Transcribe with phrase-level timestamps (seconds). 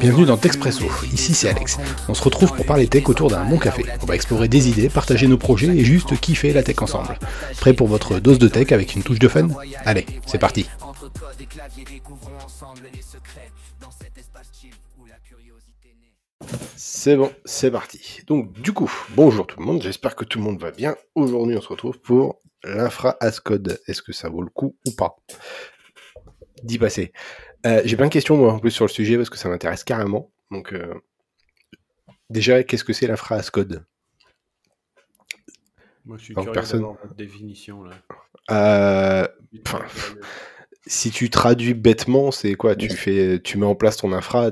[0.00, 1.78] Bienvenue dans Texpresso, ici c'est Alex.
[2.08, 3.84] On se retrouve pour parler tech autour d'un bon café.
[4.02, 7.18] On va explorer des idées, partager nos projets et juste kiffer la tech ensemble.
[7.60, 9.48] Prêt pour votre dose de tech avec une touche de fun?
[9.84, 10.66] Allez, c'est parti
[16.76, 18.22] C'est bon, c'est parti.
[18.26, 20.96] Donc du coup, bonjour tout le monde, j'espère que tout le monde va bien.
[21.14, 23.80] Aujourd'hui on se retrouve pour l'infra Ascode.
[23.86, 25.16] Est-ce que ça vaut le coup ou pas?
[26.62, 27.12] D'y passer.
[27.64, 29.82] Euh, j'ai plein de questions moi en plus sur le sujet parce que ça m'intéresse
[29.84, 30.30] carrément.
[30.50, 30.94] Donc euh,
[32.30, 33.84] déjà, qu'est-ce que c'est l'infra Ascode
[36.04, 37.94] Moi je suis curieux personne- votre définition là.
[38.50, 39.26] Euh,
[39.66, 39.80] Enfin,
[40.86, 42.76] Si tu traduis bêtement, c'est quoi?
[42.76, 44.50] Tu fais, tu mets en place ton infra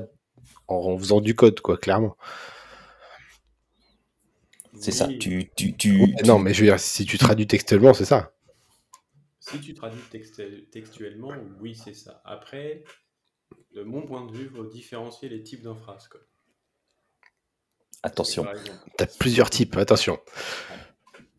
[0.67, 2.17] en faisant du code, quoi, clairement.
[4.77, 5.07] C'est ça.
[5.07, 8.33] Tu, tu, tu, Ouais, Non, mais je veux dire, si tu traduis textuellement, c'est ça.
[9.47, 10.01] Si tu traduis
[10.71, 12.19] textuellement, oui, c'est ça.
[12.25, 12.83] Après,
[13.75, 15.99] de mon point de vue, il faut différencier les types d'infras.
[16.09, 16.19] quoi.
[18.01, 18.49] Attention.
[18.51, 20.19] Exemple, T'as plusieurs types, attention.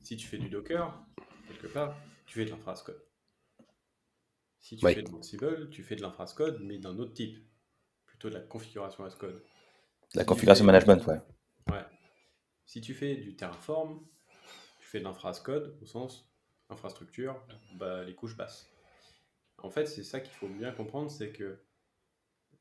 [0.03, 0.97] si tu fais du Docker,
[1.49, 3.03] quelque part, tu fais de l'infras code.
[4.61, 4.95] Si tu Ouais.
[4.95, 7.45] fais de Ansible, tu fais de l'infras code, mais d'un autre type.
[8.07, 9.43] Plutôt de la configuration as code.
[10.15, 11.73] La Si configuration tu fais- management, ouais.
[11.75, 11.85] Ouais.
[12.67, 14.01] Si tu fais du Terraform,
[14.81, 16.29] tu fais de l'infras code au sens
[16.71, 17.41] infrastructure,
[17.75, 18.69] bah, les couches basses.
[19.59, 21.59] En fait, c'est ça qu'il faut bien comprendre, c'est que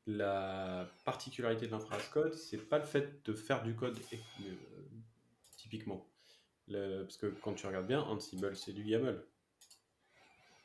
[0.06, 4.54] la particularité de l'infras code, c'est pas le fait de faire du code euh,
[5.56, 6.06] typiquement.
[6.68, 9.22] Le- parce que quand tu regardes bien, Ansible, c'est du YAML.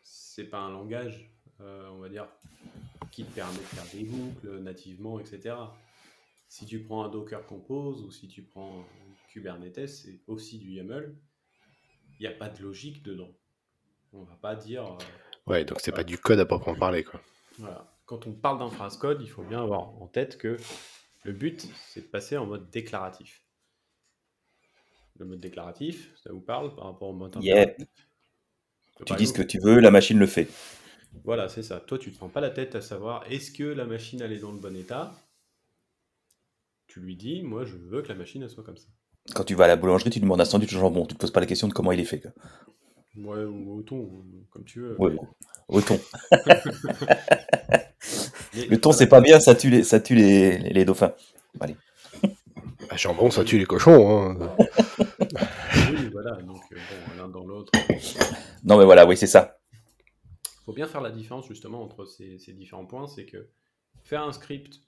[0.03, 2.28] C'est pas un langage, euh, on va dire,
[3.12, 5.56] qui te permet de faire des boucles nativement, etc.
[6.47, 8.86] Si tu prends un Docker Compose ou si tu prends
[9.30, 11.16] Kubernetes, c'est aussi du YAML.
[12.22, 13.31] Il n'y a pas de logique dedans.
[14.14, 14.86] On va pas dire.
[14.86, 14.97] euh,
[15.47, 17.19] Ouais, donc c'est pas du code à proprement parler, quoi.
[17.58, 17.91] voilà.
[18.05, 20.55] Quand on parle d'infras code, il faut bien avoir en tête que
[21.23, 23.44] le but, c'est de passer en mode déclaratif.
[25.17, 27.73] Le mode déclaratif, ça vous parle par rapport au mode Yeah.
[29.07, 30.47] Tu dis ce que tu veux, la machine le fait.
[31.24, 31.79] Voilà, c'est ça.
[31.79, 34.31] Toi, tu ne te prends pas la tête à savoir est-ce que la machine elle
[34.31, 35.12] est dans le bon état?
[36.85, 38.90] Tu lui dis, moi, je veux que la machine elle soit comme ça.
[39.33, 41.05] Quand tu vas à la boulangerie, tu demandes un sandwich au jambon.
[41.05, 42.19] Tu te poses pas la question de comment il est fait.
[42.19, 42.31] quoi.
[43.17, 44.09] Ouais, ou au thon,
[44.49, 44.95] comme tu veux.
[44.99, 45.15] Ouais.
[45.67, 45.99] Au thon.
[48.69, 51.13] Le thon, c'est pas bien, ça tue les, ça tue les, les, les dauphins.
[51.55, 51.67] Bah,
[52.95, 54.31] jambon, ça tue les cochons.
[54.31, 54.37] Hein.
[54.59, 56.41] Oui, voilà.
[56.41, 57.71] Donc, euh, bon, l'un dans l'autre.
[58.63, 59.59] Non, mais voilà, oui, c'est ça.
[60.43, 63.07] Il faut bien faire la différence justement entre ces, ces différents points.
[63.07, 63.47] C'est que
[64.03, 64.81] faire un script,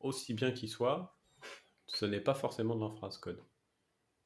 [0.00, 1.16] aussi bien qu'il soit,
[1.92, 3.40] ce n'est pas forcément de l'infras code.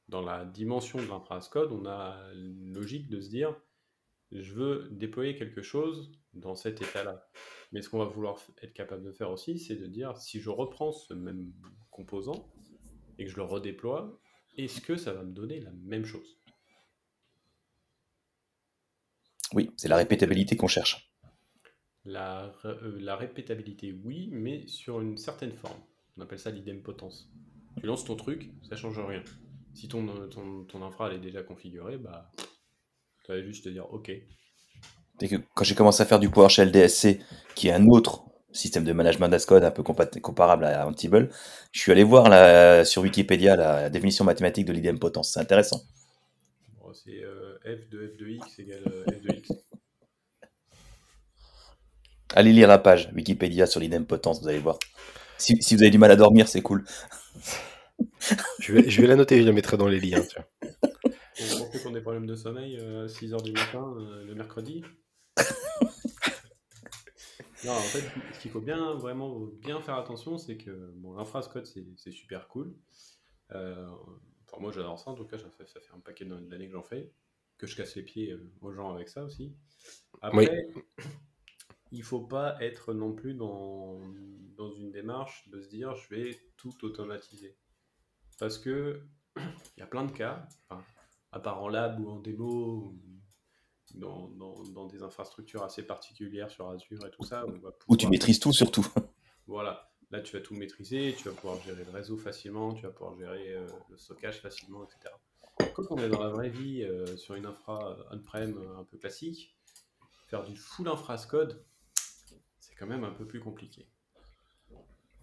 [0.09, 3.55] Dans la dimension de l'infras code, on a une logique de se dire
[4.33, 7.29] je veux déployer quelque chose dans cet état-là.
[7.73, 10.51] Mais ce qu'on va vouloir être capable de faire aussi, c'est de dire si je
[10.51, 11.53] reprends ce même
[11.91, 12.53] composant
[13.19, 14.21] et que je le redéploie,
[14.57, 16.39] est-ce que ça va me donner la même chose?
[19.53, 21.13] Oui, c'est la répétabilité qu'on cherche.
[22.05, 25.81] La, euh, la répétabilité, oui, mais sur une certaine forme.
[26.17, 27.31] On appelle ça l'idempotence.
[27.81, 29.23] Tu lances ton truc, ça change rien.
[29.75, 32.31] Si ton, ton, ton infra elle est déjà configurée, bah,
[33.25, 34.11] tu vas juste te dire OK.
[35.21, 37.21] Que quand j'ai commencé à faire du PowerShell DSC,
[37.55, 41.31] qui est un autre système de management d'Ascode un peu compa- comparable à Ansible,
[41.73, 45.33] je suis allé voir la- sur Wikipédia la définition mathématique de l'idempotence.
[45.33, 45.83] C'est intéressant.
[46.81, 49.49] Bon, c'est euh, f de f de x égale euh, f de x.
[52.35, 54.79] Allez lire la page Wikipédia sur l'idempotence, vous allez voir.
[55.39, 56.85] Si, si vous avez du mal à dormir, c'est cool.
[58.67, 60.21] Je vais, je vais la noter, je la mettrai dans les liens.
[60.21, 64.35] Vous pensez qu'on a des problèmes de sommeil euh, à 6h du matin euh, le
[64.35, 64.83] mercredi
[67.65, 68.03] Non, en fait,
[68.35, 72.75] ce qu'il faut bien, vraiment bien faire attention, c'est que bon, l'infrascode, c'est super cool.
[73.53, 73.89] Euh,
[74.49, 76.73] enfin, moi, j'adore ça, en tout cas, ça fait, ça fait un paquet d'années que
[76.73, 77.13] j'en fais,
[77.59, 79.55] que je casse les pieds euh, aux gens avec ça aussi.
[80.23, 80.67] Après,
[81.93, 84.01] il faut pas être non plus dans,
[84.57, 87.57] dans une démarche de se dire je vais tout automatiser.
[88.39, 89.01] Parce que
[89.37, 90.83] il y a plein de cas, enfin,
[91.33, 93.01] à part en lab ou en démo, ou
[93.95, 97.45] dans, dans, dans des infrastructures assez particulières sur Azure et tout ça.
[97.47, 98.87] on va Où tu pouvoir- maîtrises tout surtout.
[99.49, 102.91] Voilà, là tu vas tout maîtriser, tu vas pouvoir gérer le réseau facilement, tu vas
[102.91, 105.15] pouvoir gérer euh, le stockage facilement, etc.
[105.73, 108.99] Quand on est dans la vraie vie euh, sur une infra euh, on-prem un peu
[108.99, 109.57] classique,
[110.27, 111.65] faire du full infra code,
[112.59, 113.89] c'est quand même un peu plus compliqué.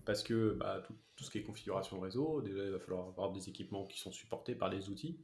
[0.05, 3.31] Parce que bah, tout, tout ce qui est configuration réseau, déjà il va falloir avoir
[3.31, 5.19] des équipements qui sont supportés par les outils.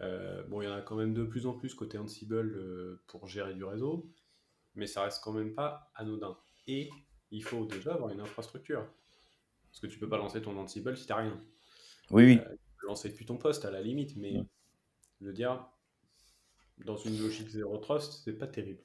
[0.00, 3.02] Euh, bon, il y en a quand même de plus en plus côté Ansible euh,
[3.06, 4.12] pour gérer du réseau,
[4.74, 6.38] mais ça reste quand même pas anodin.
[6.66, 6.90] Et
[7.30, 8.86] il faut déjà avoir une infrastructure.
[9.70, 11.40] Parce que tu peux pas lancer ton Ansible si t'as rien.
[12.10, 12.38] Oui, oui.
[12.38, 14.34] Euh, tu peux lancer Python Post à la limite, mais
[15.20, 15.66] je veux dire,
[16.84, 18.82] dans une logique zéro trust, c'est pas terrible.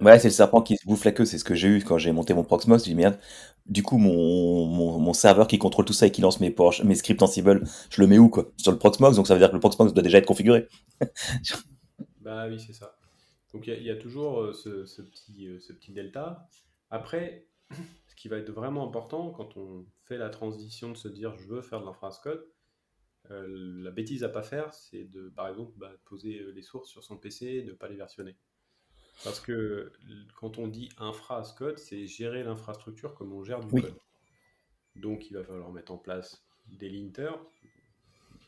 [0.00, 1.98] Ouais, c'est le serpent qui se bouffe la queue, c'est ce que j'ai eu quand
[1.98, 2.84] j'ai monté mon Proxmox.
[2.84, 3.18] Je dis merde,
[3.66, 4.66] du coup, mon,
[4.98, 8.00] mon, serveur qui contrôle tout ça et qui lance mes, Porsche, mes scripts Ansible, je
[8.00, 8.50] le mets où quoi?
[8.56, 10.68] Sur le Proxmox, donc ça veut dire que le Proxmox doit déjà être configuré.
[12.20, 12.96] Bah oui, c'est ça.
[13.52, 16.46] Donc il y, a- toujours euh, ce, petit, euh, ce petit delta.
[16.90, 17.46] Après,
[18.06, 21.48] ce qui va être vraiment important quand on fait la transition de se dire je
[21.48, 22.46] veux faire de l'infra as code,
[23.30, 23.46] euh,
[23.82, 27.04] la bêtise à pas faire, c'est de, par exemple, bah, poser euh, les sources sur
[27.04, 28.36] son PC et ne pas les versionner.
[29.24, 29.92] Parce que
[30.34, 33.82] quand on dit infra as code, c'est gérer l'infrastructure comme on gère du Oui.
[33.82, 33.98] code.
[34.96, 37.38] Donc il va falloir mettre en place des linters,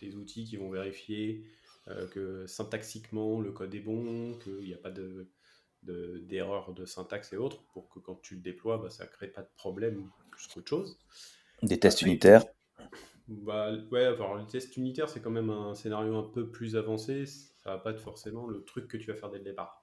[0.01, 1.45] des outils qui vont vérifier
[1.89, 5.29] euh, que syntaxiquement le code est bon, qu'il n'y a pas de,
[5.83, 9.11] de- d'erreur de, syntaxe et autres, pour que quand tu le déploies, bah, ça ne
[9.11, 10.99] crée pas de problème plus qu'autre chose.
[11.63, 12.45] Des tests unitaires.
[13.29, 17.27] bah, ouais, alors le test unitaire, c'est quand même un scénario un peu plus avancé,
[17.27, 19.82] ça va pas être forcément le truc que tu vas faire dès le départ.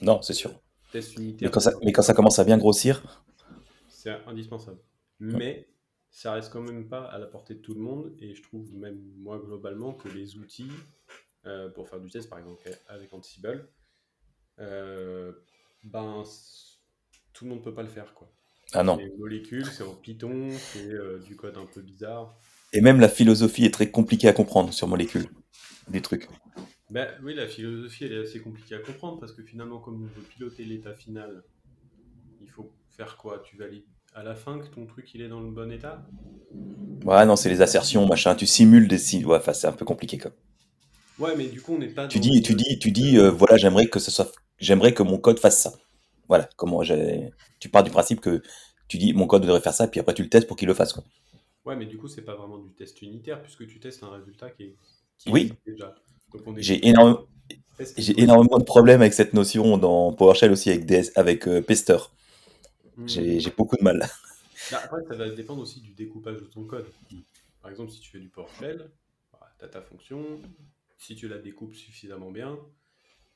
[0.00, 0.52] Non, c'est sûr.
[0.92, 3.24] Test Mais unitaire, quand, ça, c'est mais quand ça commence à bien grossir,
[3.88, 4.78] c'est indispensable.
[5.20, 5.68] Mais
[6.10, 8.72] ça reste quand même pas à la portée de tout le monde, et je trouve
[8.74, 10.70] même moi globalement que les outils
[11.46, 13.68] euh, pour faire du test, par exemple avec Ansible,
[14.58, 15.32] euh,
[15.84, 16.24] ben
[17.32, 18.30] tout le monde peut pas le faire quoi.
[18.72, 18.96] ah non.
[18.98, 22.36] C'est une molécule, c'est en Python, c'est euh, du code un peu bizarre.
[22.72, 25.28] Et même la philosophie est très compliquée à comprendre sur molécule
[25.88, 26.28] des trucs.
[26.90, 30.06] Ben oui, la philosophie elle est assez compliquée à comprendre parce que finalement, comme on
[30.06, 31.42] veut piloter l'état final,
[32.42, 33.42] il faut faire quoi?
[33.44, 33.84] Tu valides
[34.14, 36.04] à la fin que ton truc il est dans le bon état?
[37.04, 38.34] Ouais, non, c'est les assertions, machin.
[38.34, 39.24] Tu simules des signes.
[39.24, 40.32] Ouais, c'est un peu compliqué quoi.
[41.18, 43.56] Ouais, mais du coup, on n'est pas Tu dis, tu dis, tu dis, euh, voilà,
[43.56, 45.72] j'aimerais que ce soit, j'aimerais que mon code fasse ça.
[46.28, 47.30] Voilà, comment j'ai.
[47.60, 48.42] Tu pars du principe que
[48.88, 50.74] tu dis mon code devrait faire ça, puis après tu le testes pour qu'il le
[50.74, 51.04] fasse quoi.
[51.64, 54.50] Ouais, mais du coup, c'est pas vraiment du test unitaire puisque tu testes un résultat
[54.50, 54.76] qui est
[55.18, 55.42] qui Oui.
[55.42, 55.94] existe déjà.
[56.58, 61.96] J'ai énormément, de problèmes avec cette notion dans PowerShell aussi avec DS, avec euh, Pester.
[62.96, 63.08] Hmm.
[63.08, 64.06] J'ai j'ai beaucoup de mal.
[64.70, 66.86] Bah, après, ça va dépendre aussi du découpage de ton code.
[67.62, 68.90] Par exemple, si tu fais du PowerShell,
[69.58, 70.40] tu as ta fonction.
[70.98, 72.58] Si tu la découpes suffisamment bien,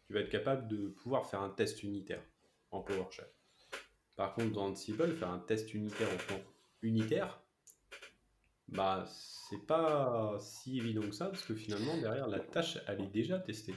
[0.06, 2.23] tu vas être capable de pouvoir faire un test unitaire
[2.70, 3.29] en PowerShell.
[4.17, 6.43] Par contre, dans Ansible, faire un test unitaire en temps
[6.82, 7.43] unitaire,
[8.69, 9.06] bah,
[9.50, 13.38] c'est pas si évident que ça, parce que finalement, derrière, la tâche, elle est déjà
[13.38, 13.75] testée.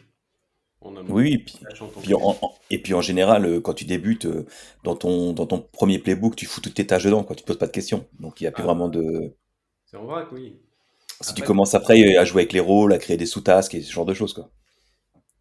[0.79, 1.11] En amont.
[1.13, 3.45] Oui, et puis, La tâche en tant puis que- en, en- et puis en général,
[3.45, 4.45] euh, quand tu débutes euh,
[4.83, 7.35] dans ton, dans ton premier playbook, tu fous toutes tes tâches dedans, quoi.
[7.35, 8.07] Tu te poses pas de questions.
[8.19, 8.67] Donc il n'y a plus Ah.
[8.67, 9.33] vraiment de.
[9.85, 10.59] C'est en vrac, oui.
[11.21, 13.81] Si tu Après- commences après à jouer avec les rôles, à créer des sous-tasks et
[13.81, 14.51] ce genre de choses, quoi.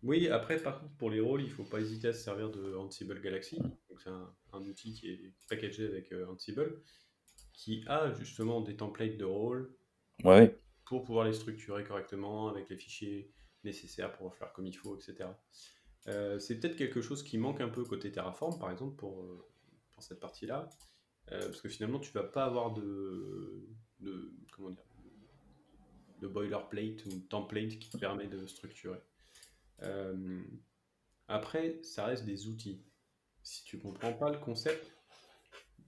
[0.02, 2.74] Oui, après, par contre, pour les rôles, il faut pas hésiter à se servir de
[2.76, 3.58] Ansible Galaxy.
[3.58, 5.20] Donc, c'est un, un outil qui est
[5.50, 6.80] packagé avec euh, Ansible,
[7.56, 9.74] qui a justement des templates de Ouais,
[10.24, 10.58] ouais.
[10.84, 13.32] pour pouvoir les structurer correctement avec les fichiers
[13.64, 15.30] nécessaires pour faire comme il faut, etc.
[16.08, 19.44] Euh, c'est peut-être quelque chose qui manque un peu côté Terraform, par exemple, pour, euh,
[19.90, 20.68] pour cette partie-là,
[21.32, 23.66] euh, parce que finalement, tu vas pas avoir de,
[24.00, 24.84] de comment dire,
[26.20, 29.00] de boilerplate ou template qui te permet de structurer.
[29.82, 30.42] Euh,
[31.28, 32.84] après, ça reste des outils.
[33.42, 34.95] Si tu comprends pas le concept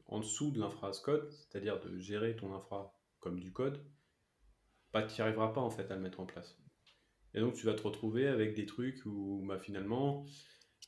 [0.08, 3.84] en dessous de l'infra as code, c'est-à-dire de gérer ton infra comme du code,
[4.92, 6.58] bah, tu n'y arriveras pas en fait à le mettre en place.
[7.34, 10.24] Et donc tu vas te retrouver avec des trucs où bah, finalement,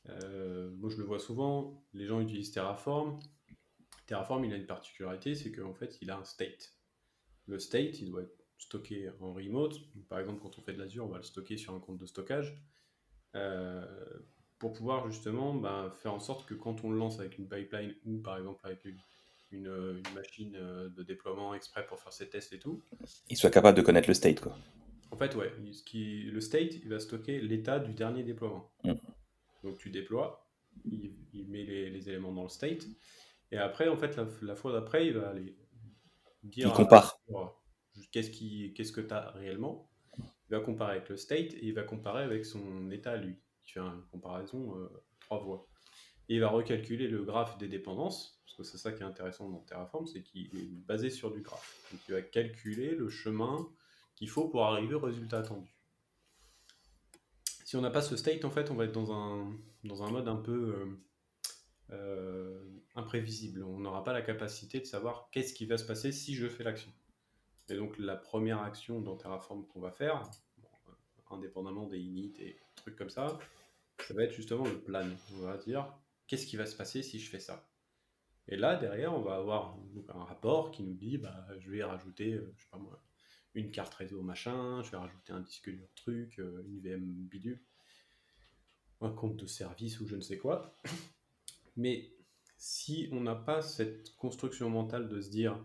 [0.09, 3.19] euh, moi je le vois souvent, les gens utilisent Terraform.
[4.07, 6.73] Terraform il a une particularité, c'est qu'en fait il a un state.
[7.45, 9.79] Le state il doit être stocké en remote.
[10.09, 12.07] Par exemple quand on fait de l'Azure, on va le stocker sur un compte de
[12.07, 12.59] stockage.
[13.35, 13.85] Euh,
[14.57, 17.95] pour pouvoir justement bah, faire en sorte que quand on le lance avec une pipeline
[18.05, 18.85] ou par exemple avec
[19.51, 19.67] une,
[20.05, 22.81] une machine euh, de déploiement exprès pour faire ses tests et tout,
[23.29, 24.57] Il soit capable de connaître le state, quoi.
[25.11, 28.71] en fait, ouais, ce qui, le state, il va stocker l'état du dernier déploiement.
[28.83, 28.93] Mm.
[29.63, 30.47] Donc tu déploies,
[30.85, 32.85] il, il met les, les éléments dans le state,
[33.51, 35.57] et après, en fait, la, la fois d'après, il va aller
[36.43, 37.19] dire Il compare.
[38.11, 39.89] qu'est-ce qui, qu'est-ce que tu as réellement?
[40.17, 43.35] Il va comparer avec le state et il va comparer avec son état à lui.
[43.65, 44.89] Il fait une comparaison euh,
[45.19, 45.67] trois voies.
[46.29, 49.59] Il va recalculer le graphe des dépendances, parce que c'est ça qui est intéressant dans
[49.59, 51.87] Terraform, c'est qu'il est basé sur du graphe.
[51.91, 53.67] Donc il va calculer le chemin
[54.15, 55.75] qu'il faut pour arriver au résultat attendu.
[57.65, 60.35] Si on n'a pas ce state, en fait, on va être dans un, mode un
[60.35, 60.99] peu euh,
[61.91, 62.61] euh,
[62.95, 63.63] imprévisible.
[63.63, 66.63] On n'aura pas la capacité de savoir qu'est-ce qui va se passer si je fais
[66.63, 66.91] l'action.
[67.69, 70.29] Et donc la première action dans Terraform qu'on va faire,
[71.29, 73.39] indépendamment des init et trucs comme ça,
[73.99, 75.07] ça va être justement le plan.
[75.35, 75.93] On va dire
[76.31, 77.67] qu'est-ce qui va se passer si je fais ça?
[78.47, 82.35] Et là, derrière, on va avoir un rapport qui nous dit bah, je vais rajouter,
[82.35, 83.03] euh, je sais pas moi,
[83.53, 87.61] une carte réseau machin, je vais rajouter un disque dur truc, euh, une VM bidule,
[89.01, 90.73] un compte de service ou je ne sais quoi.
[91.75, 92.13] Mais
[92.55, 95.61] si on n'a pas cette construction mentale de se dire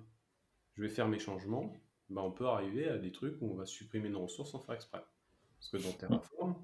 [0.75, 1.76] je vais faire mes changements,
[2.11, 4.75] bah, on peut arriver à des trucs où on va supprimer nos ressources sans faire
[4.75, 5.04] exprès.
[5.58, 6.56] Parce que dans Terraform,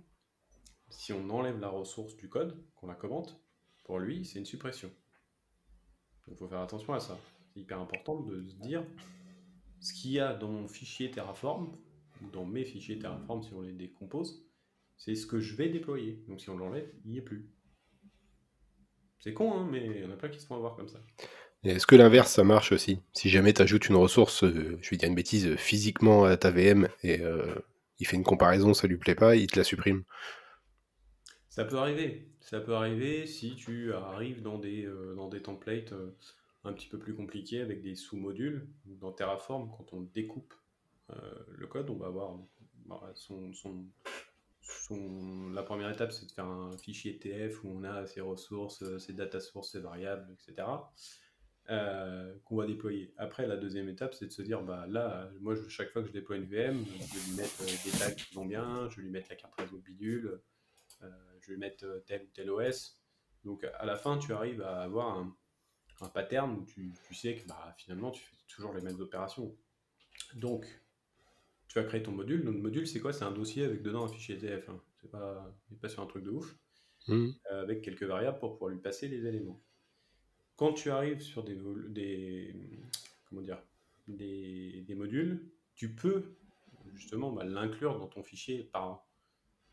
[0.90, 3.40] si on enlève la ressource du code, qu'on la commente,
[3.92, 4.88] pour lui, c'est une suppression.
[6.26, 7.18] Donc il faut faire attention à ça.
[7.52, 8.82] C'est hyper important de se dire
[9.80, 11.76] ce qu'il y a dans mon fichier Terraform,
[12.22, 14.48] ou dans mes fichiers Terraform si on les décompose,
[14.96, 16.24] c'est ce que je vais déployer.
[16.26, 17.50] Donc si on l'enlève, il n'y est plus.
[19.20, 20.98] C'est con, hein, mais il y en a plein qui se font avoir comme ça.
[21.62, 22.98] Est-ce que l'inverse, ça marche aussi?
[23.12, 26.38] Si jamais tu ajoutes une ressource, euh, je vais dire une bêtise, euh, physiquement à
[26.38, 27.56] ta VM, et euh,
[27.98, 30.04] il fait une comparaison, ça lui plaît pas, il te la supprime
[31.50, 32.31] Ça peut arriver.
[32.42, 35.94] Ça peut arriver si tu arrives dans des, dans des templates
[36.64, 38.68] un petit peu plus compliqués avec des sous-modules.
[38.84, 40.54] Dans Terraform, quand on découpe
[41.48, 42.38] le code, on va avoir
[42.86, 43.86] bah, son, son,
[45.52, 49.12] la première étape, c'est de faire un fichier TF où on a ses ressources, ses
[49.12, 50.66] data sources, ses variables, etc.
[51.70, 53.14] Euh, qu'on va déployer.
[53.16, 56.12] Après, la deuxième étape, c'est de se dire, bah là, moi, chaque fois que je
[56.12, 59.02] déploie une VM, je vais lui mettre euh, des tags qui vont bien, je vais
[59.02, 60.42] lui mettre la carte réseau bidule, euh,
[61.40, 63.00] je vais mettre tel ou tel OS.
[63.44, 65.36] Donc, à la fin, tu arrives à avoir un,
[66.14, 69.56] pattern où tu, sais que bah, finalement, tu fais toujours les mêmes opérations.
[70.34, 70.66] Donc,
[71.68, 72.44] tu vas créer ton module.
[72.44, 73.12] Donc, module, c'est quoi?
[73.12, 74.68] C'est un dossier avec dedans un fichier TF.
[74.68, 74.80] Hein.
[75.00, 76.56] C'est pas, pas sur un truc de ouf.
[77.08, 77.30] Mmh.
[77.50, 79.60] avec quelques variables pour pouvoir lui passer les éléments
[80.62, 82.54] quand tu arrives sur des, des
[83.28, 83.60] comment dire,
[84.06, 86.36] des, modules, tu peux
[86.94, 89.04] justement bah, l'inclure dans ton fichier par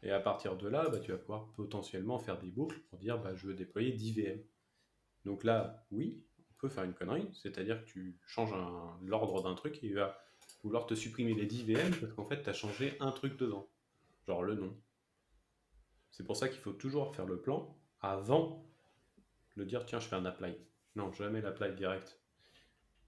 [0.01, 3.19] Et à partir de là, bah, tu vas pouvoir potentiellement faire des boucles pour dire
[3.19, 4.39] bah, je veux déployer 10 VM.
[5.25, 8.53] Donc là, oui, on peut faire une connerie, c'est-à-dire que tu changes
[9.03, 10.17] l'ordre d'un truc et il va
[10.63, 13.69] vouloir te supprimer les 10 VM parce qu'en fait, tu as changé un truc dedans,
[14.25, 14.75] genre le nom.
[16.11, 18.65] C'est pour ça qu'il faut toujours faire le plan avant
[19.57, 20.55] de dire tiens, je fais un apply.
[20.95, 22.19] Non, jamais la plaque directe.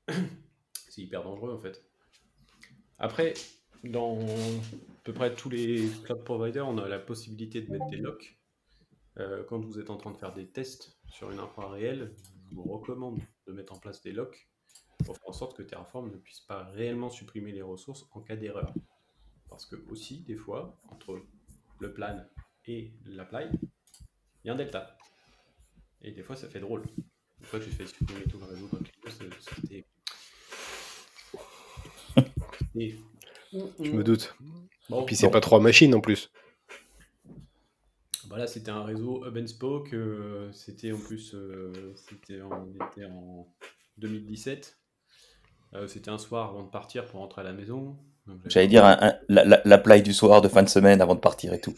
[0.10, 1.84] c'est hyper dangereux en fait.
[3.00, 3.34] Après,
[3.84, 7.98] dans à peu près tous les cloud providers, on a la possibilité de mettre des
[7.98, 8.38] locks.
[9.18, 12.14] Euh, quand vous êtes en train de faire des tests sur une infra réelle,
[12.50, 14.48] je vous recommande de mettre en place des locks
[15.04, 18.36] pour faire en sorte que Terraform ne puisse pas réellement supprimer les ressources en cas
[18.36, 18.74] d'erreur.
[19.50, 21.22] Parce que aussi, des fois, entre
[21.80, 22.24] le plan
[22.66, 23.48] et l'apply,
[24.44, 24.98] il y a un delta.
[26.02, 26.84] Et des fois, ça fait drôle.
[27.40, 28.70] Une fois que j'ai fait supprimer tout le réseau
[29.56, 29.86] c'était.
[33.54, 34.36] Je me doute.
[34.90, 36.32] Bon, Puis c'est pas trois machines en plus.
[38.28, 39.94] Voilà, c'était un réseau Hub and Spoke.
[39.94, 43.48] Euh, c'était en plus, euh, c'était en, on était en
[43.98, 44.78] 2017.
[45.74, 47.98] Euh, c'était un soir avant de partir pour rentrer à la maison.
[48.46, 51.54] J'allais dire un, la, la, play du soir de fin de semaine avant de partir
[51.54, 51.74] et tout.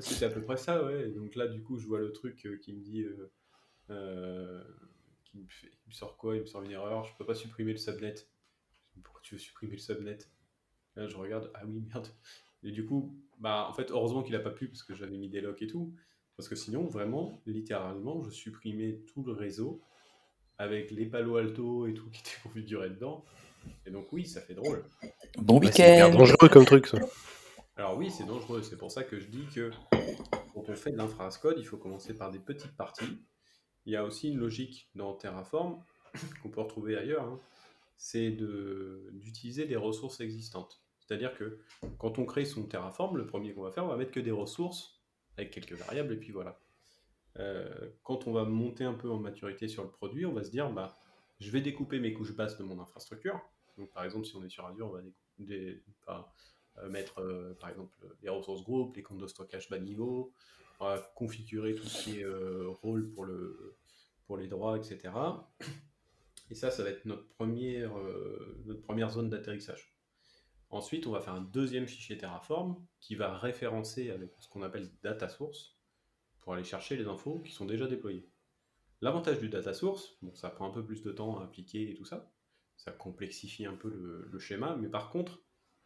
[0.00, 1.08] C'était à peu près ça, ouais.
[1.08, 3.06] Donc là, du coup, je vois le truc qui me dit
[3.90, 4.62] euh,
[5.24, 5.46] qui me,
[5.92, 6.36] sort quoi?
[6.36, 7.04] Il me sort une erreur.
[7.04, 8.14] Je peux pas supprimer le subnet.
[9.02, 10.18] Pourquoi tu veux supprimer le subnet?
[10.96, 11.50] Là, je regarde.
[11.54, 12.08] Ah oui, merde.
[12.62, 15.28] Et du coup, bah, en fait, heureusement qu'il a pas pu parce que j'avais mis
[15.28, 15.94] des locks et tout.
[16.36, 19.82] Parce que sinon, vraiment, littéralement, je supprimais tout le réseau
[20.58, 23.24] avec les Palo Alto et tout qui étaient configurés dedans.
[23.86, 24.84] Et donc, oui, ça fait drôle.
[25.38, 25.72] Bon week-end.
[25.76, 26.98] c'est dangereux comme truc, ça.
[27.76, 28.62] Alors, oui, c'est dangereux.
[28.62, 29.70] C'est pour ça que je dis que
[30.54, 33.18] quand on fait de l'infra code, il faut commencer par des petites parties
[33.86, 35.82] il y a aussi une logique dans Terraform
[36.42, 37.40] qu'on peut retrouver ailleurs, hein.
[37.96, 40.83] c'est d'utiliser des ressources existantes.
[41.06, 41.58] C'est-à-dire que
[41.98, 44.30] quand on crée son Terraform, le premier qu'on va faire, on va mettre que des
[44.30, 45.02] ressources
[45.36, 46.58] avec quelques variables et puis voilà.
[47.38, 50.50] Euh, quand on va monter un peu en maturité sur le produit, on va se
[50.50, 50.96] dire bah,
[51.40, 53.40] je vais découper mes couches basses de mon infrastructure.
[53.76, 56.32] Donc par exemple, si on est sur Azure, on va
[56.78, 60.32] euh, mettre euh, par exemple les ressources groupes, les comptes de stockage bas niveau,
[60.80, 62.26] on va configurer tout ce qui est
[62.82, 63.76] rôle pour, le,
[64.26, 65.12] pour les droits, etc.
[66.50, 67.92] Et ça, ça va être notre première,
[68.66, 69.93] notre première zone d'atterrissage.
[70.70, 74.90] Ensuite, on va faire un deuxième fichier Terraform qui va référencer avec ce qu'on appelle
[75.02, 75.76] data source
[76.40, 78.28] pour aller chercher les infos qui sont déjà déployées.
[79.00, 82.04] L'avantage du data source, ça prend un peu plus de temps à appliquer et tout
[82.04, 82.32] ça,
[82.76, 85.40] ça complexifie un peu le, le schéma, mais par contre,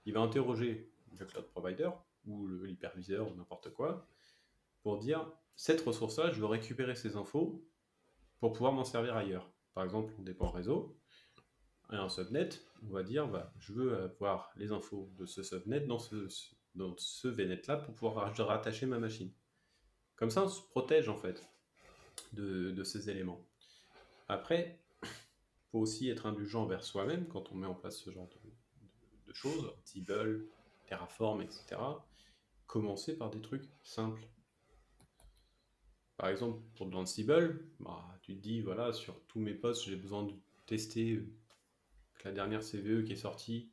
[0.06, 1.90] il va interroger le cloud provider
[2.26, 4.06] ou l'hyperviseur ou n'importe quoi,
[4.82, 7.64] pour dire cette ressource-là, je veux récupérer ces infos
[8.40, 9.50] pour pouvoir m'en servir ailleurs.
[9.74, 10.97] Par exemple, on dépend réseau,
[11.96, 12.50] un subnet,
[12.86, 16.28] on va dire bah, je veux avoir les infos de ce subnet dans ce,
[16.74, 19.32] dans VNet-là pour pouvoir rattacher ma machine.
[20.16, 21.48] Comme ça, on se protège en fait
[22.32, 23.44] de, ces éléments.
[24.28, 24.80] Après,
[25.70, 28.28] faut aussi être indulgent vers soi-même quand on met en place ce genre
[29.26, 30.46] de, choses, Ansible,
[30.86, 31.76] Terraform, etc.
[32.66, 34.26] Commencer par des trucs simples.
[36.16, 39.96] Par exemple, pour de l'Ansible, bah, tu te dis, voilà, sur tous mes postes, j'ai
[39.96, 40.32] besoin de
[40.66, 41.22] tester
[42.18, 43.70] que la dernière CVE qui est sortie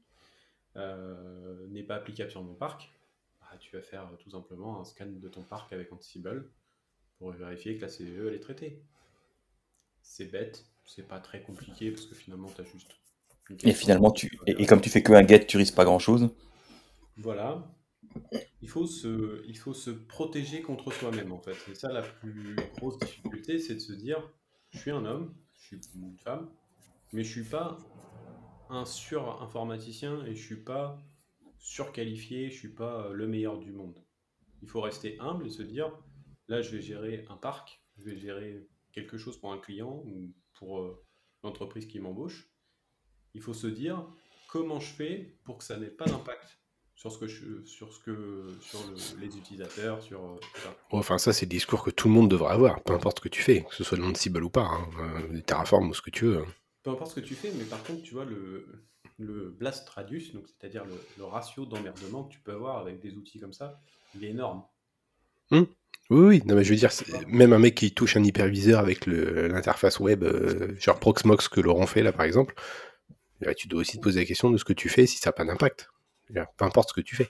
[0.75, 2.91] euh, n'est pas applicable sur mon parc.
[3.41, 6.51] Bah, tu vas faire tout simplement un scan de ton parc avec Ansible
[7.17, 8.81] pour vérifier que la CVE elle est traitée.
[10.01, 12.91] C'est bête, c'est pas très compliqué parce que finalement tu as juste.
[13.49, 15.85] une Et finalement, tu, et, et comme tu fais que un get, tu risques pas
[15.85, 16.29] grand chose.
[17.17, 17.71] Voilà.
[18.61, 21.55] Il faut, se, il faut se protéger contre soi-même en fait.
[21.65, 24.31] C'est ça la plus grosse difficulté, c'est de se dire
[24.71, 26.49] je suis un homme, je suis une femme,
[27.13, 27.77] mais je suis pas
[28.69, 30.97] un sur-informaticien et je suis pas
[31.59, 34.03] surqualifié, je suis pas euh, le meilleur du monde.
[34.61, 35.91] Il faut rester humble et se dire
[36.47, 40.33] là je vais gérer un parc, je vais gérer quelque chose pour un client ou
[40.53, 41.03] pour euh,
[41.43, 42.49] l'entreprise qui m'embauche.
[43.33, 44.05] Il faut se dire
[44.47, 46.59] comment je fais pour que ça n'ait pas d'impact
[46.95, 47.27] sur ce que
[47.65, 50.73] sur ce que sur le- les utilisateurs, sur euh, ça.
[50.91, 53.27] Enfin, ça, c'est le discours que tout le monde devrait avoir, peu importe ce que
[53.29, 56.09] tu fais, que ce soit de l'Ansible ou pas, hein, euh, Terraform ou ce que
[56.09, 56.45] tu veux.
[56.85, 58.67] Peu importe ce que tu fais, mais par contre, tu vois, le,
[59.17, 63.15] le blast radius, donc c'est-à-dire le, le ratio d'emmerdement que tu peux avoir avec des
[63.15, 63.81] outils comme ça,
[64.13, 64.63] il est énorme.
[65.49, 65.67] Oui,
[66.11, 66.91] oui, non, mais je veux dire,
[67.27, 71.87] même un mec qui touche un hyperviseur avec l'interface web, euh, genre Proxmox que Laurent
[71.87, 72.53] fait là par exemple,
[73.41, 75.29] là, tu dois aussi te poser la question de ce que tu fais si ça
[75.29, 75.89] n'a pas d'impact.
[76.31, 77.29] Peu importe ce que tu fais.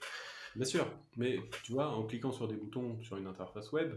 [0.58, 0.86] Bien sûr,
[1.16, 3.94] mais tu vois, en cliquant sur des boutons sur une interface web,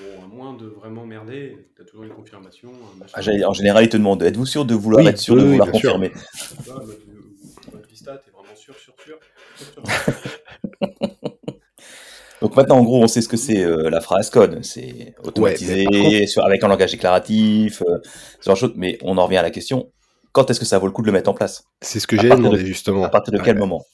[0.00, 2.70] bon, à moins de vraiment merder, tu as toujours une confirmation.
[3.12, 5.46] Ah, en général, ils te demandent êtes-vous sûr de vouloir Oui, être sûr oui, de
[5.48, 6.12] vouloir confirmer?
[7.88, 9.18] Vista, t'es vraiment sûr, sûr, sûr,
[9.56, 10.30] sûr, sûr, sûr.
[12.40, 14.64] Donc maintenant, en gros, on sait ce que c'est euh, la phrase code.
[14.64, 17.98] C'est automatisé, contre- sur, avec un langage déclaratif, euh,
[18.40, 18.72] ce genre de choses.
[18.76, 19.90] Mais on en revient à la question
[20.32, 21.64] quand est-ce que ça vaut le coup de le mettre en place?
[21.82, 23.04] C'est ce que j'ai demandé justement.
[23.04, 23.84] À partir de quel moment?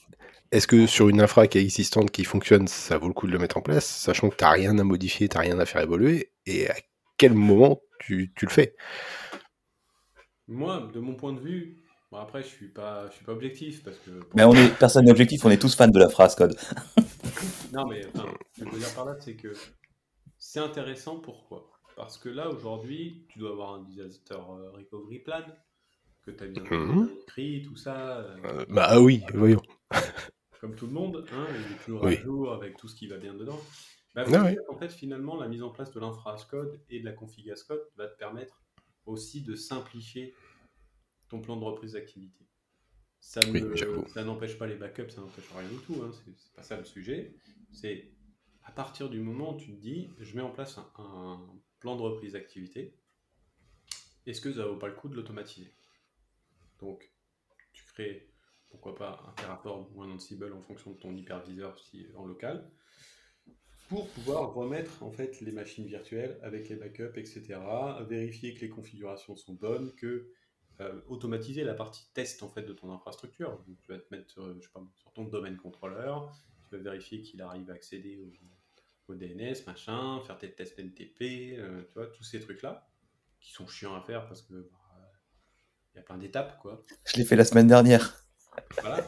[0.53, 3.33] Est-ce que sur une infra qui est existante, qui fonctionne, ça vaut le coup de
[3.33, 5.67] le mettre en place, sachant que tu n'as rien à modifier, tu n'as rien à
[5.67, 6.75] faire évoluer, et à
[7.17, 8.77] quel moment tu, tu le fais?
[10.49, 11.83] Moi, de mon point de vue,
[12.13, 14.11] bon après, je suis pas, je suis pas objectif parce que.
[14.35, 16.57] Mais on est personne n'est objectif, on est tous fans de la phrase code.
[17.73, 19.53] Non, mais enfin, ce que je veux dire par là, c'est que
[20.39, 21.19] c'est intéressant.
[21.21, 21.69] Pourquoi?
[21.97, 25.43] Parce que là, aujourd'hui, tu dois avoir un disaster euh, recovery plan
[26.25, 26.63] que tu as bien
[27.23, 29.63] écrit, tout ça, euh, Euh, Bah ah oui, voyons.
[30.67, 32.17] comme tout le monde, hein, il est toujours Oui.
[32.17, 33.61] à jour avec tout ce qui va bien dedans.
[34.15, 34.57] Bah, Ah oui.
[34.67, 37.51] qu'en fait, finalement, la mise en place de l'infra as code et de la config
[37.51, 38.63] as code va te permettre
[39.05, 40.35] aussi de simplifier
[41.29, 42.41] ton plan de reprise d'activité.
[43.21, 43.63] Ça Oui,
[44.25, 46.85] n'empêche pas les backups, ça n'empêche rien du tout, hein, c'est c'est pas ça le
[46.85, 47.35] sujet.
[47.73, 48.11] C'est
[48.65, 51.41] à partir du moment où tu te dis, je mets en place un, un
[51.79, 52.95] plan de reprise d'activité,
[54.27, 55.73] est-ce que ça vaut pas le coup de l'automatiser?
[56.81, 57.13] Donc,
[57.73, 58.29] tu crées,
[58.71, 62.71] pourquoi pas, un Terraform ou un Ansible en fonction de ton hyperviseur si, en local,
[63.89, 67.61] pour pouvoir remettre en fait les machines virtuelles avec les backups, etc.,
[68.09, 70.33] vérifier que les configurations sont bonnes, que
[70.81, 73.63] euh, automatiser la partie test en fait de ton infrastructure.
[73.85, 76.33] Tu vas te mettre euh, je sais pas, sur ton domaine contrôleur,
[76.69, 78.19] tu vas vérifier qu'il arrive à accéder
[79.09, 82.89] au, DNS, machin, faire tes tests NTP, euh, tu vois, tous ces trucs-là,
[83.41, 85.13] qui sont chiants à faire parce que bah,
[85.95, 86.85] il y a plein d'étapes, quoi.
[87.05, 88.26] Je l'ai fait la semaine dernière.
[88.81, 89.05] Voilà.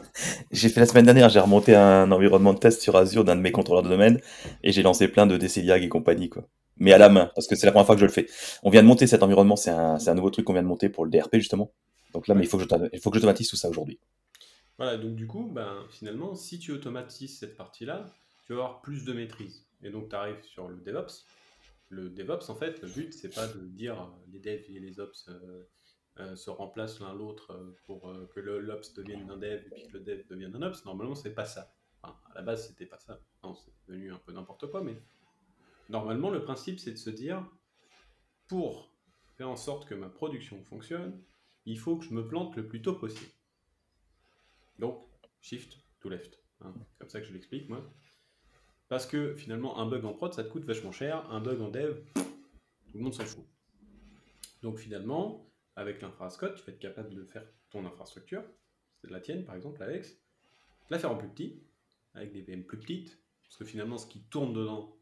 [0.51, 3.41] J'ai fait la semaine dernière, j'ai remonté un environnement de test sur Azure d'un de
[3.41, 4.19] mes contrôleurs de domaine
[4.63, 6.43] et j'ai lancé plein de DCDIAG et compagnie, quoi.
[6.77, 8.27] Mais à la main, parce que c'est la première fois que je le fais.
[8.63, 10.89] On vient de monter cet environnement, c'est un, un nouveau truc qu'on vient de monter
[10.89, 11.73] pour le DRP, justement.
[12.13, 13.99] Donc là, mais il faut que je, il faut que j'automatise tout ça aujourd'hui.
[14.77, 18.05] Voilà, donc du coup, ben, finalement, si tu automatises cette partie-là,
[18.47, 19.65] tu vas avoir plus de maîtrise.
[19.83, 21.25] Et donc, tu arrives sur le DevOps.
[21.89, 24.99] Le DevOps, en fait, le but, c'est pas de dire euh, les devs et les
[24.99, 25.67] ops euh,
[26.19, 29.69] euh, se remplacent l'un l'autre euh, pour euh, que le l'ops devienne un dev et
[29.69, 30.83] puis que le dev devienne un ops.
[30.85, 31.73] Normalement, c'est pas ça.
[32.01, 33.19] Enfin, à la base, c'était pas ça.
[33.43, 35.01] Non, c'est devenu un peu n'importe quoi, mais
[35.89, 37.45] normalement, le principe, c'est de se dire
[38.47, 38.91] pour
[39.37, 41.21] faire en sorte que ma production fonctionne,
[41.65, 43.31] il faut que je me plante le plus tôt possible.
[44.79, 45.05] Donc,
[45.41, 46.39] shift to left.
[46.61, 46.73] hein.
[46.99, 47.89] Comme ça que je l'explique, moi.
[48.87, 51.29] Parce que finalement, un bug en prod, ça te coûte vachement cher.
[51.31, 53.45] Un bug en dev, tout le monde s'en fout.
[54.61, 55.48] Donc finalement,
[55.79, 58.43] avec l'infrascode, tu vas être capable de faire ton infrastructure,
[59.01, 60.19] c'est la tienne par exemple, Alex,
[60.89, 61.63] la faire en plus petit,
[62.13, 64.97] avec des VM plus petites, parce que finalement, ce qui tourne dedans,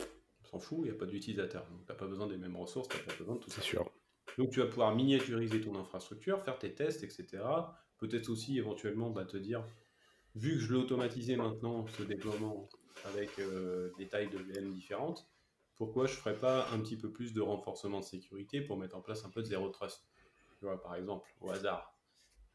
[0.00, 1.64] on s'en fout, il n'y a pas d'utilisateur.
[1.70, 3.60] Donc tu n'as pas besoin des mêmes ressources, tu n'as pas besoin de tout ça.
[3.62, 3.90] C'est sûr.
[4.36, 7.42] Donc tu vas pouvoir miniaturiser ton infrastructure, faire tes tests, etc.
[7.98, 9.64] Peut-être aussi éventuellement bah, te dire,
[10.34, 12.68] vu que je l'ai automatisé maintenant, ce déploiement
[13.04, 15.28] avec euh, des tailles de VM différentes,
[15.80, 19.00] pourquoi je ferais pas un petit peu plus de renforcement de sécurité pour mettre en
[19.00, 20.04] place un peu de zéro trust
[20.58, 21.94] Tu vois, par exemple, au hasard.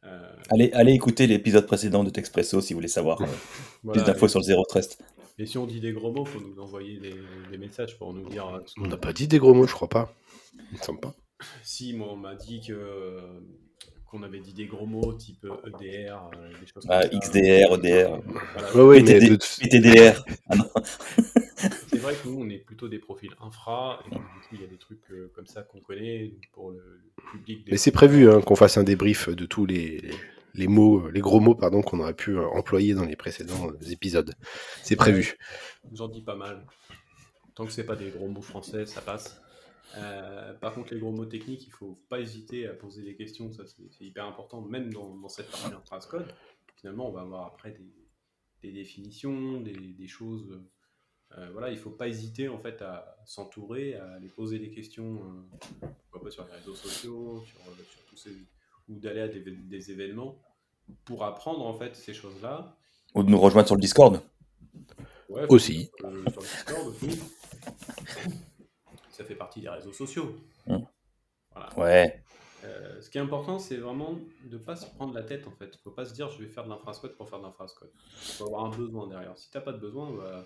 [0.03, 3.25] Euh, Allez, allez écouter l'épisode précédent de Texpresso si vous voulez savoir euh,
[3.83, 5.03] voilà, plus d'infos et, sur le Zero Trust.
[5.39, 7.15] et si on dit des gros mots, faut nous envoyer des,
[7.49, 9.73] des messages pour nous dire euh, ce On n'a pas dit des gros mots, je
[9.73, 10.13] crois pas.
[10.71, 11.15] Il me semble pas.
[11.63, 13.19] Si, moi, on m'a dit que
[14.05, 17.27] qu'on avait dit des gros mots type EDR, euh, des choses Ah, comme ça.
[17.27, 18.21] XDR, EDR,
[18.53, 18.75] Voilà.
[18.75, 20.23] Ouais, ouais, mais PTD, de- PTDR.
[20.47, 20.69] Ah non.
[22.05, 24.61] C'est vrai que nous, on est plutôt des profils infra, et donc, du coup, il
[24.61, 26.77] y a des trucs euh, comme ça qu'on connaît donc, pour le,
[27.17, 27.65] le public.
[27.65, 30.01] des- Mais c'est prévu hein, qu'on fasse un débrief de tous les,
[30.53, 33.89] les mots, les gros mots pardon, qu'on aurait pu euh, employer dans les précédents euh,
[33.89, 34.33] épisodes.
[34.83, 35.35] C'est prévu.
[35.93, 36.65] J'en dis pas mal.
[37.55, 39.41] Tant que c'est pas des gros mots français, ça passe.
[39.97, 43.51] Euh, par contre, les gros mots techniques, il faut pas hésiter à poser des questions.
[43.51, 46.27] Ça, c'est hyper important, même dans, dans cette partie code.
[46.75, 47.93] Finalement, on va avoir après des,
[48.61, 50.61] des définitions, des, des choses.
[51.37, 55.15] Euh, voilà, il faut pas hésiter en fait à s'entourer, à aller poser des questions,
[55.83, 58.31] euh, pourquoi pas sur les réseaux sociaux, sur, euh, sur tous ces,
[58.87, 60.41] ou d'aller à des, des événements
[61.03, 62.77] pour apprendre en fait ces choses-là.
[63.15, 64.21] Ou de nous rejoindre sur le Discord.
[65.27, 65.89] Ouais, Aussi.
[65.97, 67.19] sur le Discord aussi.
[69.09, 70.35] Ça fait partie des réseaux sociaux.
[70.67, 70.77] Mm.
[71.51, 71.79] Voilà.
[71.79, 72.23] Ouais.
[72.63, 74.13] Euh, ce qui est important, c'est vraiment
[74.45, 75.65] de ne pas se prendre la tête en fait.
[75.65, 77.91] Il ne faut pas se dire je vais faire de l'infrascode pour faire de l'infrascode.
[77.95, 79.37] Il faut avoir un besoin derrière.
[79.37, 80.45] Si tu n'as pas de besoin, bah,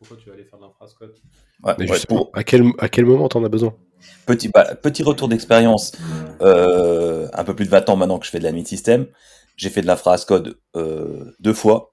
[0.00, 1.14] pourquoi tu vas aller faire de l'infrascode
[1.62, 3.74] Ouais, Mais ouais, justement, pour- à, quel, à quel moment t'en as besoin
[4.24, 5.92] Petit, bah, petit retour d'expérience,
[6.40, 9.06] euh, un peu plus de 20 ans maintenant que je fais de l'admin système.
[9.56, 11.92] J'ai fait de l'infra as code euh, deux fois.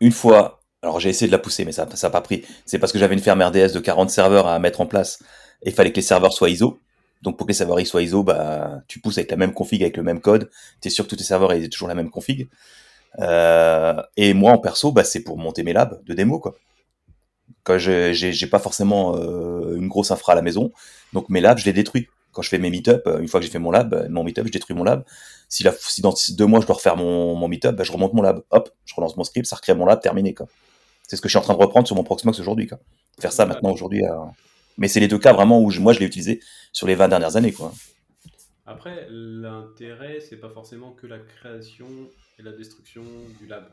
[0.00, 2.44] Une fois, alors j'ai essayé de la pousser, mais ça n'a pas pris.
[2.64, 5.18] C'est parce que j'avais une ferme RDS de 40 serveurs à mettre en place
[5.62, 6.78] et il fallait que les serveurs soient ISO.
[7.22, 9.82] Donc pour que les serveurs ils soient ISO, bah, tu pousses avec la même config,
[9.82, 10.48] avec le même code.
[10.80, 12.48] Tu es sûr que tous tes serveurs aient toujours la même config.
[13.20, 16.38] Euh, et moi en perso, bah, c'est pour monter mes labs de démo.
[16.38, 16.54] Quoi.
[17.64, 20.72] Quand j'ai pas forcément euh, une grosse infra à la maison,
[21.12, 22.08] donc mes labs, je les détruis.
[22.32, 24.46] Quand je fais mes meet-up, euh, une fois que j'ai fait mon lab, mon meet-up,
[24.46, 25.04] je détruis mon lab.
[25.50, 28.14] Si, la, si dans deux mois je dois refaire mon, mon meet-up, bah, je remonte
[28.14, 28.42] mon lab.
[28.50, 30.32] Hop, je relance mon script, ça recrée mon lab, terminé.
[30.32, 30.46] quoi.
[31.06, 32.66] C'est ce que je suis en train de reprendre sur mon Proxmox aujourd'hui.
[32.66, 32.78] quoi.
[33.20, 34.02] Faire ça maintenant aujourd'hui.
[34.02, 34.14] euh,
[34.78, 36.40] Mais c'est les deux cas vraiment où je- moi je l'ai utilisé
[36.72, 37.52] sur les 20 dernières années.
[37.52, 37.70] quoi.
[38.72, 41.86] Après, l'intérêt, c'est pas forcément que la création
[42.38, 43.02] et la destruction
[43.38, 43.64] du lab.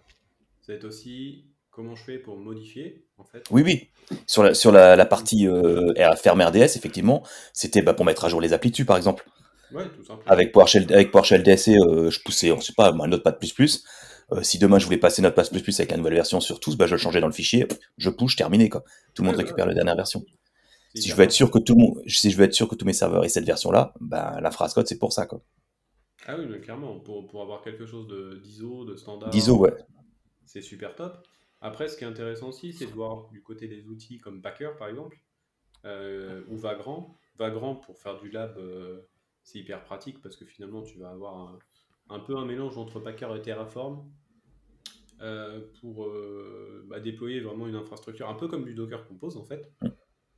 [0.61, 3.43] Ça va être aussi comment je fais pour modifier, en fait.
[3.49, 3.89] Oui, oui.
[4.27, 8.29] Sur la, sur la, la partie euh, ferme RDS, effectivement, c'était bah, pour mettre à
[8.29, 9.25] jour les applis dessus, par exemple.
[9.71, 10.29] Ouais, tout simplement.
[10.29, 13.37] Avec PowerShell, avec PowerShell DSC, euh, je poussais, on sait pas, un Notepad++.
[14.31, 16.95] Euh, si demain je voulais passer Notepad++ avec la nouvelle version sur tous, bah, je
[16.95, 18.67] le changeais dans le fichier, je push, terminé.
[18.67, 18.83] Quoi.
[19.13, 20.23] Tout le monde Ouais, récupère la dernière version.
[20.95, 22.93] Si je veux être sûr que tout si je veux être sûr que tous mes
[22.93, 25.25] serveurs aient cette version-là, bah, la phrase code, c'est pour ça.
[25.27, 25.41] Quoi.
[26.25, 29.73] Ah oui, mais clairement, pour, pour avoir quelque chose de- d'ISO, de, standard, D'ISO, ouais.
[30.45, 31.25] c'est super top.
[31.61, 34.71] Après, ce qui est intéressant aussi, c'est de voir du côté des outils comme Packer,
[34.77, 35.17] par exemple,
[35.85, 37.15] euh, ou Vagrant.
[37.37, 39.01] Vagrant, pour faire du lab, euh,
[39.43, 41.59] c'est hyper pratique parce que finalement, tu vas avoir un,
[42.09, 44.09] un peu un mélange entre Packer et Terraform
[45.21, 46.09] euh, pour
[46.85, 49.71] bah, déployer vraiment une infrastructure, un peu comme du Docker Compose en fait,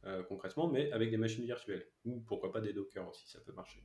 [0.06, 1.88] euh, concrètement, mais avec des machines virtuelles.
[2.06, 3.84] Ou pourquoi pas des Docker aussi, ça peut marcher.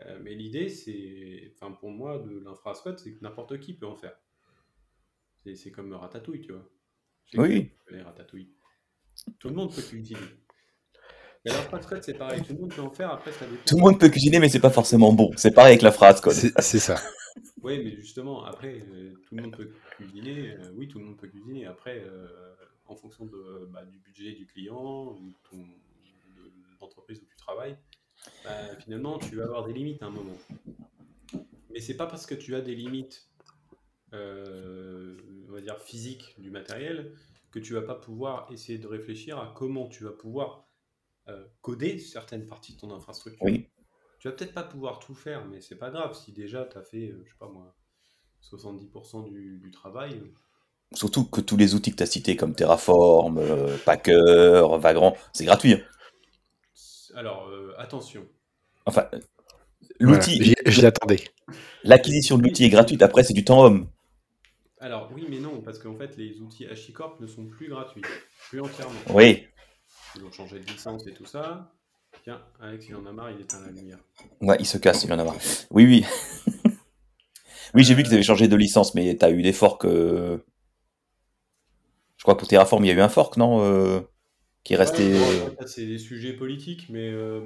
[0.00, 3.96] Euh, mais l'idée, c'est, enfin pour moi, de l'infrascode, c'est que n'importe qui peut en
[3.96, 4.16] faire.
[5.42, 6.68] C'est, c'est comme Ratatouille, tu vois.
[7.34, 7.70] Oui.
[9.38, 10.20] Tout le monde peut cuisiner.
[11.44, 13.62] Mais l'infrascode, c'est pareil, tout le monde peut en faire, après ça dépend.
[13.66, 15.30] Tout le monde peut cuisiner, mais c'est pas forcément bon.
[15.36, 16.34] C'est pareil avec la phrase code.
[16.34, 16.96] C'est c'est ça.
[17.62, 20.52] Oui, mais justement, après, euh, tout le monde peut cuisiner.
[20.52, 21.66] euh, oui, tout le monde peut cuisiner.
[21.66, 22.26] Après, euh,
[22.90, 25.56] en fonction de, bah, du budget du client ou de ton-
[26.36, 27.76] de l'entreprise où tu travailles,
[28.44, 30.36] bah, finalement, tu vas avoir des limites à un moment.
[31.70, 33.28] Mais c'est pas parce que tu as des limites,
[34.12, 35.16] euh,
[35.48, 37.14] on va dire physiques du matériel,
[37.50, 40.68] que tu vas pas pouvoir essayer de réfléchir à comment tu vas pouvoir
[41.28, 43.44] euh, coder certaines parties de ton infrastructure.
[43.44, 43.68] Oui.
[44.18, 46.14] Tu vas peut-être pas pouvoir tout faire, mais c'est pas grave.
[46.14, 47.76] Si déjà tu as fait, euh, je sais pas moi,
[48.42, 50.20] 70% du, du travail,
[50.94, 55.44] Surtout que tous les outils que tu as cités, comme Terraform, euh, Packer, Vagrant, c'est
[55.44, 55.74] gratuit.
[55.74, 55.80] hein.
[57.14, 58.26] alors euh, attention.
[58.86, 59.20] Enfin, Voilà,
[60.00, 61.20] l'outil, j'y- Je l'attendais.
[61.84, 63.02] l'acquisition de l'outil est gratuite.
[63.02, 63.88] Après, c'est du temps homme.
[64.80, 68.02] Alors oui, mais non, parce qu'en fait, les outils HashiCorp ne sont plus gratuits,
[68.48, 68.98] plus entièrement.
[69.10, 69.46] Oui.
[70.16, 71.72] Ils ont changé de licence et tout ça.
[72.24, 73.98] Tiens, Alex, il en a marre, il éteint la lumière.
[74.40, 75.36] Ouais, il se casse, il en a marre.
[75.70, 76.04] Oui, oui.
[77.74, 79.84] oui, j'ai vu qu'ils avaient changé de licence, mais tu as eu des forks.
[79.84, 80.38] euh,
[82.20, 84.02] Je crois que pour Terraform, il y a eu un fork, non euh,
[84.62, 85.14] Qui est resté.
[85.14, 87.40] Ouais, c'est des sujets politiques, mais euh,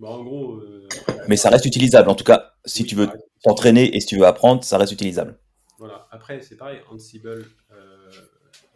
[0.00, 0.54] bah, en gros.
[0.60, 0.88] euh,
[1.28, 2.08] Mais ça reste utilisable.
[2.08, 3.10] En tout cas, si oui, tu veux
[3.42, 5.38] t'entraîner et si tu veux apprendre, ça reste utilisable.
[5.78, 7.44] Voilà, après c'est pareil, Ansible,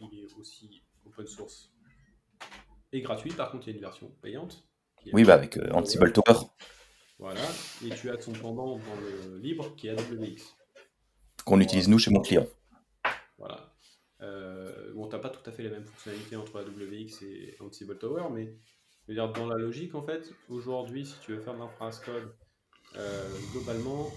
[0.03, 1.71] il est aussi open source.
[2.93, 3.33] est gratuit.
[3.33, 4.65] Par contre, il y a une version payante.
[5.15, 6.41] Oui, bah avec Ansible Tower,
[7.19, 7.41] Voilà.
[7.83, 10.43] Et tu as son pendant dans le libre qui est AWX.
[11.47, 12.47] qu'on utilise nous chez mon client.
[13.39, 13.73] Voilà.
[14.27, 18.25] Euh, bon, t'as pas tout à fait les mêmes fonctionnalités entre AWX et Ansible Tower,
[18.33, 18.55] mais
[19.09, 22.35] dire, dans la logique, en fait, aujourd'hui, si tu veux faire de l'infra code,
[22.97, 24.11] euh, globalement,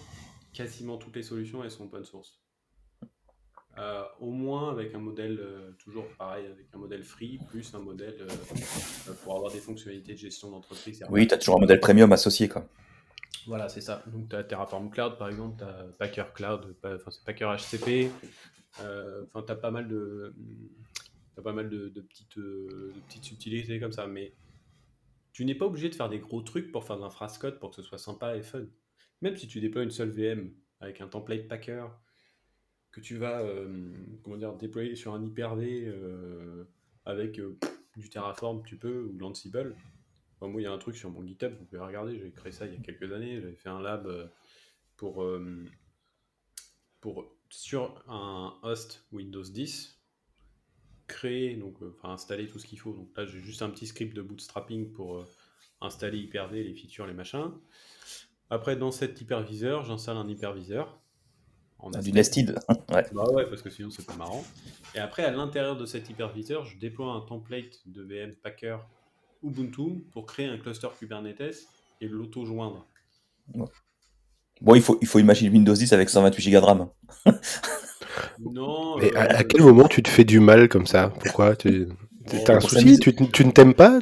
[0.53, 2.39] quasiment toutes les solutions, elles sont open source.
[3.77, 7.79] Euh, au moins avec un modèle, euh, toujours pareil, avec un modèle free, plus un
[7.79, 8.27] modèle
[9.23, 11.03] pour avoir des fonctionnalités de gestion d'entreprise.
[11.09, 12.49] Oui, tu as toujours un modèle premium associé.
[12.49, 12.67] Quoi.
[13.49, 14.03] Voilà, c'est ça.
[14.05, 18.11] Donc, tu as Terraform Cloud, par exemple, tu as Packer Cloud, enfin, c'est Packer HCP.
[18.81, 20.35] euh, Enfin, tu as pas mal de,
[21.43, 24.05] pas mal de, petites, euh, de petites utilités comme ça.
[24.05, 24.35] Mais
[25.33, 27.75] tu n'es pas obligé de faire des gros trucs pour faire de l'infrascode pour que
[27.75, 28.65] ce soit sympa et fun.
[29.23, 31.87] Même si tu déploies une seule VM avec un template Packer
[32.91, 33.91] que tu vas euh,
[34.23, 35.91] comment dire, déployer sur un Hyper-V
[37.05, 37.41] avec
[37.97, 39.75] du Terraform, tu peux, ou l'Ansible.
[40.39, 42.51] Enfin, moi, il y a un truc sur mon GitHub, vous pouvez regarder, j'ai créé
[42.51, 43.41] ça il y a quelques années.
[43.41, 44.27] J'avais fait un lab euh,
[44.95, 45.65] pour, euh,
[47.01, 49.99] pour sur un host Windows 10,
[51.07, 52.93] créer, donc, euh, enfin, installer tout ce qu'il faut.
[52.93, 55.25] Donc là, j'ai juste un petit script de bootstrapping pour
[55.81, 57.51] installer Hyper-V, les features, les machins.
[58.49, 60.99] Après, dans cet hyperviseur, j'installe un hyperviseur.
[61.79, 62.49] en Ah, Du nested.
[62.49, 62.59] nested.
[62.91, 63.05] ouais.
[63.13, 64.43] Bah ouais, parce que sinon c'est pas marrant.
[64.95, 68.77] Et après, à l'intérieur de cet hyperviseur, je déploie un template de VM Packer
[69.43, 71.65] Ubuntu pour créer un cluster Kubernetes
[72.01, 72.87] et l'auto-joindre.
[74.61, 76.89] Bon, il faut, il faut une machine Windows 10 avec 128 Go de RAM.
[78.39, 78.97] Non.
[78.97, 81.09] Mais euh, à, à quel moment tu te fais du mal comme ça?
[81.09, 81.55] Pourquoi?
[81.55, 81.85] Tu...
[81.85, 82.99] bon, T'as un souci?
[82.99, 83.99] tu, tu ne t'aimes pas?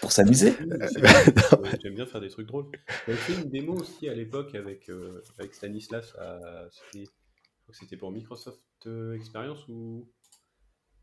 [0.00, 0.52] Pour s'amuser.
[1.82, 2.66] J'aime bien faire des trucs drôles.
[3.06, 6.14] J'avais fait une démo aussi à l'époque avec, euh, avec Stanislas.
[6.18, 10.08] à- c'était- je crois que c'était pour Microsoft euh, Experience ou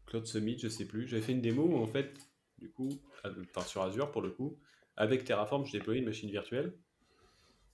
[0.06, 1.08] Cloud Summit, je sais plus.
[1.08, 2.14] J'avais fait une démo où en fait,
[2.60, 2.90] du coup,
[3.24, 4.58] à- enfin sur Azure pour le coup,
[4.96, 6.74] avec Terraform, je déployais une machine virtuelle.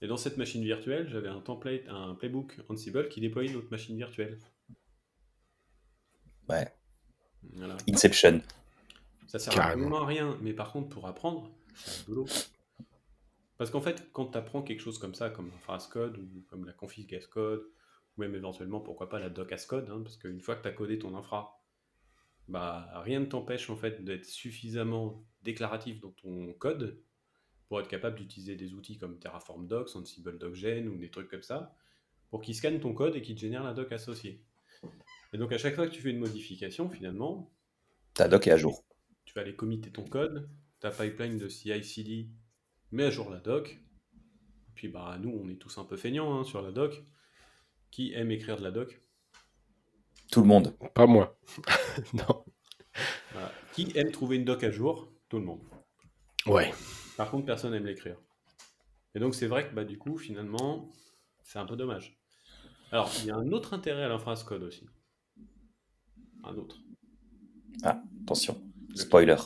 [0.01, 3.71] Et dans cette machine virtuelle, j'avais un template, un playbook Ansible qui déployait une autre
[3.71, 4.37] machine virtuelle.
[6.49, 6.71] Ouais.
[7.53, 7.77] Voilà.
[7.89, 8.41] Inception.
[9.27, 9.71] Ça sert Carrément.
[9.73, 12.25] absolument à rien, mais par contre, pour apprendre, c'est un boulot.
[13.57, 16.65] Parce qu'en fait, quand tu apprends quelque chose comme ça, comme phrase code ou comme
[16.65, 17.65] la config as code,
[18.17, 20.67] ou même éventuellement, pourquoi pas la doc as code, hein, parce qu'une fois que tu
[20.67, 21.59] as codé ton infra,
[22.47, 27.01] bah, rien ne t'empêche en fait d'être suffisamment déclaratif dans ton code
[27.67, 31.41] pour être capable d'utiliser des outils comme Terraform Docs, Ansible DocGen ou des trucs comme
[31.41, 31.75] ça,
[32.29, 34.43] pour qu'ils scannent ton code et qu'ils génèrent la doc associée.
[35.33, 37.51] Et donc à chaque fois que tu fais une modification, finalement,
[38.13, 38.85] Ta doc est à jour.
[39.25, 42.29] tu vas aller committer ton code, ta pipeline de CI/CD
[42.91, 43.79] met à jour la doc.
[44.75, 47.03] Puis bah nous, on est tous un peu feignants hein, sur la doc.
[47.91, 49.01] Qui aime écrire de la doc?
[50.31, 50.75] Tout le monde.
[50.93, 51.37] Pas moi.
[52.13, 52.43] non.
[53.31, 53.51] Voilà.
[53.73, 55.61] Qui aime trouver une doc à jour Tout le monde.
[56.45, 56.73] Ouais.
[57.17, 58.17] Par contre, personne n'aime l'écrire.
[59.13, 60.89] Et donc c'est vrai que bah du coup, finalement,
[61.43, 62.19] c'est un peu dommage.
[62.91, 64.85] Alors, il y a un autre intérêt à l'infra as code aussi.
[66.43, 66.77] Un autre.
[67.83, 68.61] Attention.
[68.93, 69.37] Spoiler.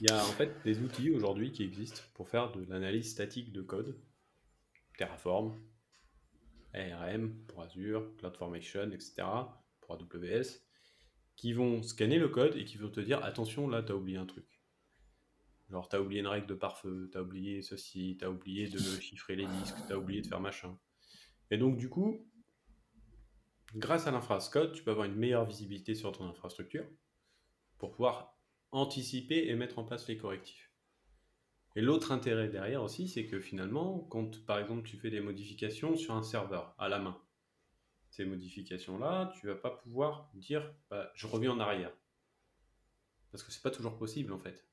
[0.00, 3.52] Il y a en fait des outils aujourd'hui qui existent pour faire de l'analyse statique
[3.52, 4.00] de code.
[4.96, 5.54] Terraform,
[6.74, 9.22] ARM pour Azure, CloudFormation, etc.
[9.80, 10.60] pour AWS,
[11.36, 14.18] qui vont scanner le code et qui vont te dire attention, là, tu as oublié
[14.18, 14.60] un truc.
[15.70, 18.78] Genre, tu as oublié une règle de pare-feu, tu oublié ceci, tu as oublié de
[18.78, 20.78] chiffrer les disques, tu as oublié de faire machin.
[21.50, 22.26] Et donc, du coup,
[23.74, 26.86] grâce à l'infrascode, tu peux avoir une meilleure visibilité sur ton infrastructure
[27.78, 28.38] pour pouvoir
[28.70, 30.67] anticiper et mettre en place les correctifs.
[31.78, 35.96] Et l'autre intérêt derrière aussi, c'est que finalement, quand par exemple tu fais des modifications
[35.96, 37.16] sur un serveur à la main,
[38.10, 41.92] ces modifications-là, tu vas pas pouvoir dire bah, je reviens en arrière.
[43.30, 44.66] Parce que c'est pas toujours possible en fait.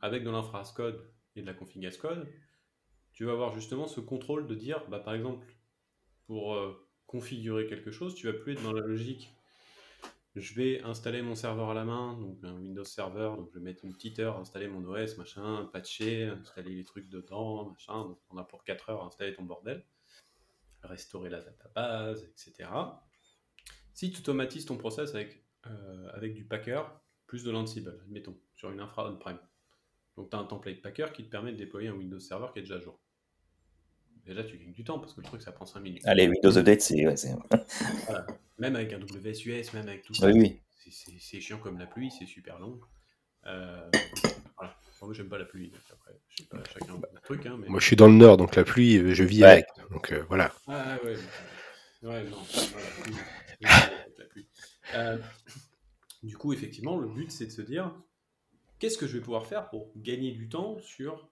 [0.00, 2.28] Avec de l'infrascode et de la config code,
[3.12, 5.52] tu vas avoir justement ce contrôle de dire, bah, par exemple,
[6.28, 9.34] pour euh, configurer quelque chose, tu vas plus être dans la logique
[10.38, 13.64] je vais installer mon serveur à la main, donc un Windows Server, donc je vais
[13.64, 18.36] mettre une petite heure, installer mon OS, machin, patcher, installer les trucs dedans, machin, on
[18.36, 19.84] a pour 4 heures à installer ton bordel,
[20.82, 22.70] restaurer la database, etc.
[23.92, 26.82] Si tu automatises ton process avec, euh, avec du Packer,
[27.26, 29.38] plus de l'Ansible, admettons, sur une infra on-prem.
[30.16, 32.60] Donc tu as un template Packer qui te permet de déployer un Windows Server qui
[32.60, 33.00] est déjà à jour.
[34.28, 36.02] Déjà, tu gagnes du temps parce que le truc, ça prend 5 minutes.
[36.06, 37.06] Allez, Windows Update, c'est.
[37.06, 37.14] ouais,
[38.06, 38.26] Voilà.
[38.58, 40.26] Même avec un WSUS, même avec tout ça.
[40.26, 40.60] oui, oui.
[40.90, 42.78] C'est- chiant comme la pluie, c'est super long.
[43.46, 43.90] Euh,
[44.56, 44.76] voilà.
[45.00, 45.72] Moi, j'aime pas la pluie.
[45.92, 47.46] Après, je sais pas, chacun un truc.
[47.46, 47.68] Hein, mais...
[47.68, 49.48] Moi, je suis dans le nord, donc la pluie, euh, je vis Ouais.
[49.50, 49.66] avec.
[49.90, 50.52] Donc euh, voilà.
[50.66, 51.14] Ah ouais.
[52.02, 52.36] mais- Ouais, non.
[54.18, 54.46] la pluie.
[54.92, 55.10] La.
[55.12, 55.18] Euh,
[56.22, 57.94] Du coup, effectivement, le but, c'est de se dire,
[58.78, 61.30] qu'est-ce que je vais pouvoir faire pour gagner du temps sur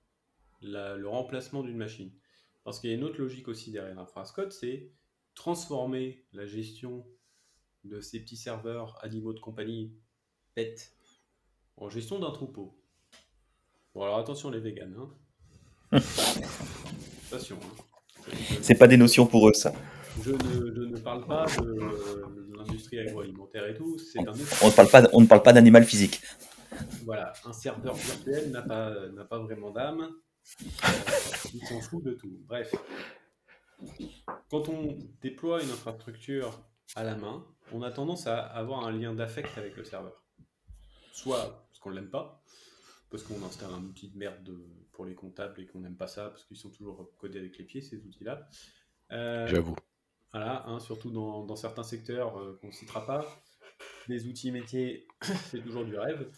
[0.63, 2.13] la- le remplacement d'une machine?
[2.67, 4.91] Parce qu'il y a une autre logique aussi derrière Infrascode, c'est
[5.37, 7.07] transformer la gestion
[7.85, 9.95] de ces petits serveurs animaux de compagnie
[10.57, 10.93] pets
[11.77, 12.77] en gestion d'un troupeau.
[13.95, 14.97] Bon, alors attention les véganes.
[15.93, 16.01] Hein.
[17.29, 17.57] attention.
[17.63, 18.33] hein.
[18.63, 19.73] C'est pas des notions pour eux, ça.
[20.25, 24.73] Je ne, je ne parle pas de, de l'industrie agroalimentaire et tout, un On ne
[24.75, 26.21] parle pas, on ne parle pas d'animal physique.
[27.05, 30.11] Voilà, un serveur virtuel n'a pas, n'a pas vraiment d'âme.
[30.63, 30.89] Euh,
[31.55, 32.39] il s'en fout de tout.
[32.47, 32.75] Bref.
[34.51, 36.61] Quand on déploie une infrastructure
[36.95, 40.25] à la main, on a tendance à avoir un lien d'affect avec le serveur.
[41.13, 42.43] Soit parce qu'on ne l'aime pas,
[43.11, 46.07] parce qu'on installe un outil de merde de- pour les comptables et qu'on n'aime pas
[46.07, 48.49] ça, parce qu'ils sont toujours codés avec les pieds, ces outils-là.
[49.13, 49.77] Euh, J'avoue.
[50.33, 53.27] voilà, hein, surtout dans, dans certains secteurs euh, qu'on ne citera pas.
[54.09, 55.07] Les outils métiers,
[55.51, 56.31] c'est toujours du rêve.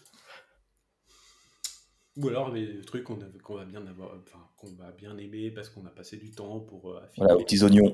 [2.21, 5.85] Ou alors des trucs qu'on va bien avoir, enfin, qu'on va bien aimer parce qu'on
[5.85, 7.25] a passé du temps pour euh, affiner.
[7.25, 7.93] Voilà, aux petits oignons.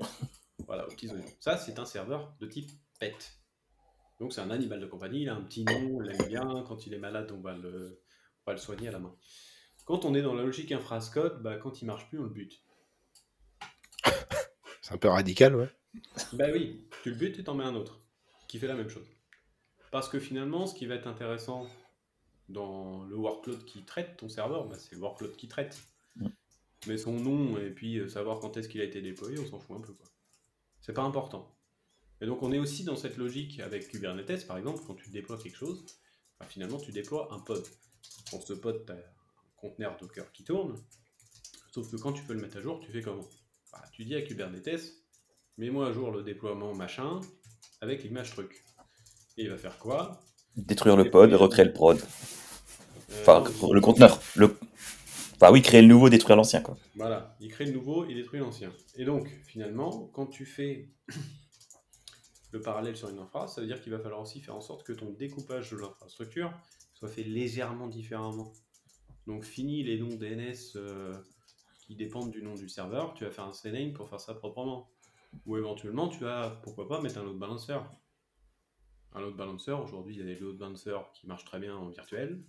[0.66, 1.26] Voilà, aux petits oignons.
[1.40, 3.16] Ça, c'est un serveur de type pet.
[4.20, 6.64] Donc c'est un animal de compagnie, il a un petit nom, on l'aime bien.
[6.68, 8.02] Quand il est malade, on va le,
[8.46, 9.16] on va le soigner à la main.
[9.86, 12.64] Quand on est dans la logique infrascode, bah, quand il marche plus, on le bute.
[14.82, 15.70] C'est un peu radical, ouais.
[16.34, 18.02] Bah oui, tu le butes et t'en mets un autre
[18.48, 19.08] qui fait la même chose.
[19.92, 21.68] Parce que finalement, ce qui va être intéressant
[22.50, 25.82] dans le workload qui traite ton serveur, bah, c'est le workload qui traite.
[26.88, 29.60] Mais son nom et puis euh, savoir quand est-ce qu'il a été déployé, on s'en
[29.60, 29.94] fout un peu.
[29.94, 30.08] quoi.
[30.82, 31.58] C'est pas important.
[32.22, 35.38] Et donc on est aussi dans cette logique avec Kubernetes, par exemple, quand tu déploies
[35.38, 35.84] quelque chose,
[36.40, 37.66] bah, finalement tu déploies un pod.
[38.32, 39.02] Dans ce pod, tu as un
[39.58, 40.76] conteneur Docker qui tourne,
[41.72, 43.28] sauf que quand tu peux le mettre à jour, tu fais comment?
[43.72, 44.94] Bah, Tu dis à Kubernetes,
[45.58, 47.20] mets-moi à jour le déploiement machin
[47.82, 48.64] avec l'image truc.
[49.38, 50.22] Et il va faire quoi?
[50.58, 51.98] Détruire le pod et recréer le prod.
[51.98, 52.02] Euh,
[53.22, 54.20] Enfin, non, le conteneur.
[54.36, 54.56] Le...
[55.36, 56.78] Enfin, oui, créer le nouveau, détruire l'ancien, quoi.
[56.96, 58.72] Voilà, il crée le nouveau, il détruit l'ancien.
[58.96, 60.90] Et donc, finalement, quand tu fais
[62.52, 64.84] le parallèle sur une infra, ça veut dire qu'il va falloir aussi faire en sorte
[64.84, 66.54] que ton découpage de l'infrastructure
[66.94, 68.54] soit fait légèrement différemment.
[69.28, 71.14] Donc, fini les noms DNS euh,
[71.88, 74.90] qui dépendent du nom du serveur, tu vas faire un CNAME pour faire ça proprement.
[75.46, 77.80] Ou éventuellement, tu vas, pourquoi pas, mettre un load balancer.
[79.16, 81.88] Un load balancer, aujourd'hui, il y a des load balancers qui marchent très bien en
[81.88, 82.44] virtuel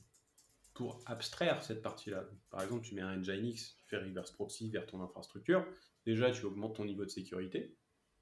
[0.75, 2.25] pour abstraire cette partie-là.
[2.51, 5.65] Par exemple, tu mets un Nginx, tu fais reverse proxy vers ton infrastructure.
[6.05, 7.77] Déjà, tu augmentes ton niveau de sécurité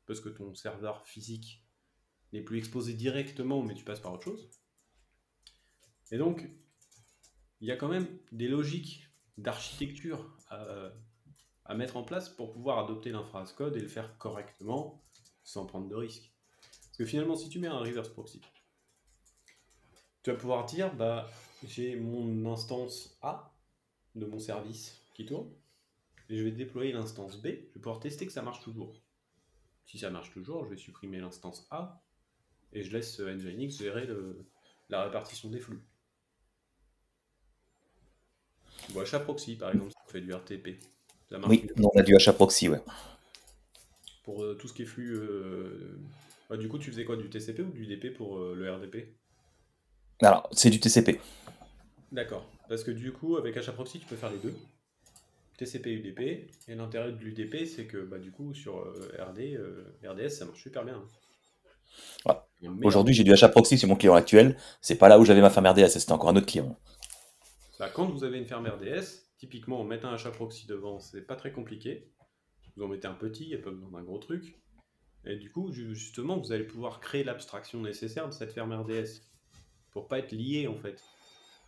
[0.04, 1.64] parce que ton serveur physique
[2.35, 4.50] n'est plus exposé directement, mais tu passes par autre chose.
[6.11, 6.46] Et donc,
[7.61, 10.90] il y a quand même des logiques d'architecture à,
[11.64, 15.02] à mettre en place pour pouvoir adopter l'infrascode et le faire correctement
[15.44, 16.34] sans prendre de risques.
[16.94, 18.40] Parce que finalement, si tu mets un reverse proxy,
[20.22, 21.28] tu vas pouvoir dire, bah,
[21.66, 23.52] j'ai mon instance A
[24.14, 25.50] de mon service qui tourne,
[26.30, 29.02] et je vais déployer l'instance B, je vais pouvoir tester que ça marche toujours.
[29.87, 32.02] Si ça marche toujours, je vais supprimer l'instance A,
[32.72, 34.46] et je laisse Nginx gérer le-
[34.90, 35.85] la répartition des flux.
[38.94, 40.78] Ou HAProxy, par exemple, si on fait du RTP.
[41.28, 42.80] Ça marche Oui, on a du HAProxy, ouais.
[44.24, 45.14] Pour euh, tout ce qui est flux...
[45.14, 45.98] euh,
[46.48, 49.14] bah, du coup, tu faisais quoi Du TCP ou du DP pour euh, le RDP
[50.20, 51.20] Alors, c'est du TCP.
[52.12, 52.46] D'accord.
[52.68, 54.54] Parce que du coup, avec HAProxy, tu peux faire les deux.
[55.57, 56.20] TCP et UDP.
[56.68, 60.44] Et l'intérêt de l'UDP, c'est que bah, du coup, sur euh, RD, euh, RDS, ça
[60.44, 61.02] marche super bien.
[62.26, 62.35] Ouais.
[62.62, 64.57] Mais, Aujourd'hui, j'ai du HAProxy sur mon client actuel.
[64.80, 66.78] C'est pas là où j'avais ma ferme RDS, c'était encore un autre client.
[67.78, 71.52] bah, quand vous avez une ferme RDS, typiquement, mettre un HAProxy devant, c'est pas très
[71.52, 72.11] compliqué.
[72.76, 74.59] Vous en mettez un petit, il n'y a pas besoin d'un gros truc.
[75.26, 79.22] Et du coup, ju- justement, vous allez pouvoir créer l'abstraction nécessaire de cette ferme RDS.
[79.90, 81.02] Pour pas être lié, en fait.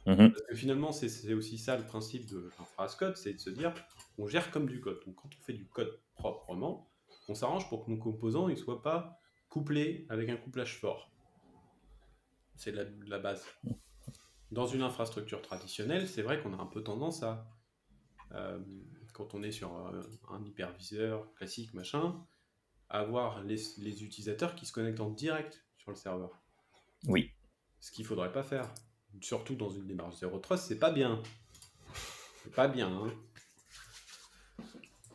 [0.06, 0.30] Mhm.
[0.32, 3.72] Parce que finalement, c'est- c'est aussi ça le principe de l'infrascode, c'est de se dire,
[4.18, 5.00] on gère comme du code.
[5.06, 6.90] Donc quand on fait du code proprement,
[7.28, 11.10] on s'arrange pour que nos composants ne soient pas couplés avec un couplage fort.
[12.56, 13.44] C'est la, la base.
[14.52, 17.46] Dans une infrastructure traditionnelle, c'est vrai qu'on a un peu tendance à,
[18.32, 18.58] euh,
[19.12, 22.24] quand on est sur euh, un hyperviseur classique, machin,
[22.88, 26.30] avoir les, les utilisateurs qui se connectent en direct sur le serveur.
[27.06, 27.30] Oui.
[27.80, 28.72] Ce qu'il faudrait pas faire.
[29.20, 31.22] Surtout dans une démarche zéro trust, c'est pas bien.
[32.42, 33.12] C'est pas bien, hein.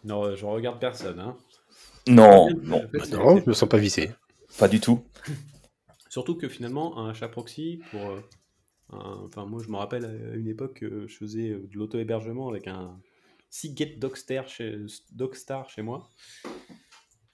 [0.04, 1.38] Non, euh, je regarde personne, hein.
[2.08, 4.12] Non, non, En fait, c'est- Non, je me sens pas vissé.
[4.58, 5.06] pas du tout.
[6.10, 8.02] Surtout que finalement, un chat proxy, pour.
[8.10, 8.22] euh,
[8.92, 12.68] un- Enfin, moi, je me rappelle à une époque, euh, je faisais de l'auto-hébergement avec
[12.68, 13.00] un
[13.50, 14.78] Seagate Dockstar chez,
[15.12, 16.10] Dockstar chez moi.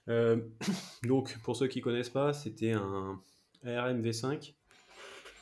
[0.08, 0.40] Euh,
[1.04, 3.20] donc, pour ceux qui connaissent pas, c'était un
[3.64, 4.54] ARM V5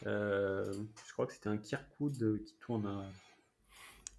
[0.06, 0.72] Euh,
[1.06, 3.10] je crois que c'était un Kirkwood qui tourne à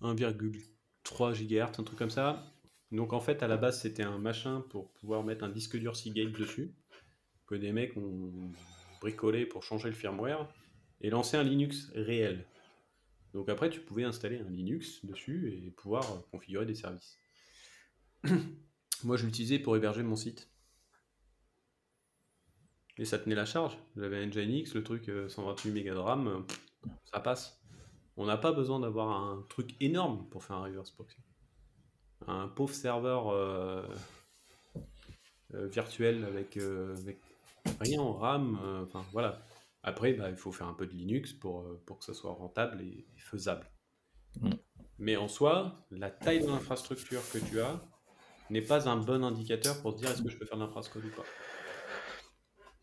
[0.01, 2.43] 1,3 GHz, un truc comme ça.
[2.91, 5.95] Donc en fait, à la base, c'était un machin pour pouvoir mettre un disque dur
[5.95, 6.73] Seagate dessus,
[7.45, 8.51] que des mecs ont
[9.01, 10.47] bricolé pour changer le firmware,
[11.01, 12.45] et lancer un Linux réel.
[13.33, 17.19] Donc après, tu pouvais installer un Linux dessus et pouvoir configurer des services.
[19.03, 20.49] Moi, je l'utilisais pour héberger mon site.
[22.97, 23.77] Et ça tenait la charge.
[23.95, 27.61] J'avais un Nginx, le truc 128 euh, Mb de RAM, euh, ça passe.
[28.15, 31.19] On n'a pas besoin d'avoir un truc énorme pour faire un reverse proxy.
[32.25, 33.83] Un pauvre serveur euh,
[35.53, 36.57] virtuel avec,
[37.79, 39.39] rien en RAM, enfin voilà.
[39.83, 42.81] Après, bah, il faut faire un peu de Linux pour, pour que ça soit rentable
[42.81, 43.69] et, faisable.
[44.41, 44.53] Mm.
[44.97, 47.79] Mais en soi, la taille de l'infrastructure que tu as
[48.49, 51.21] n'est pas un bon indicateur pour dire est-ce que je peux faire de l'infrastructure ou
[51.21, 51.27] pas.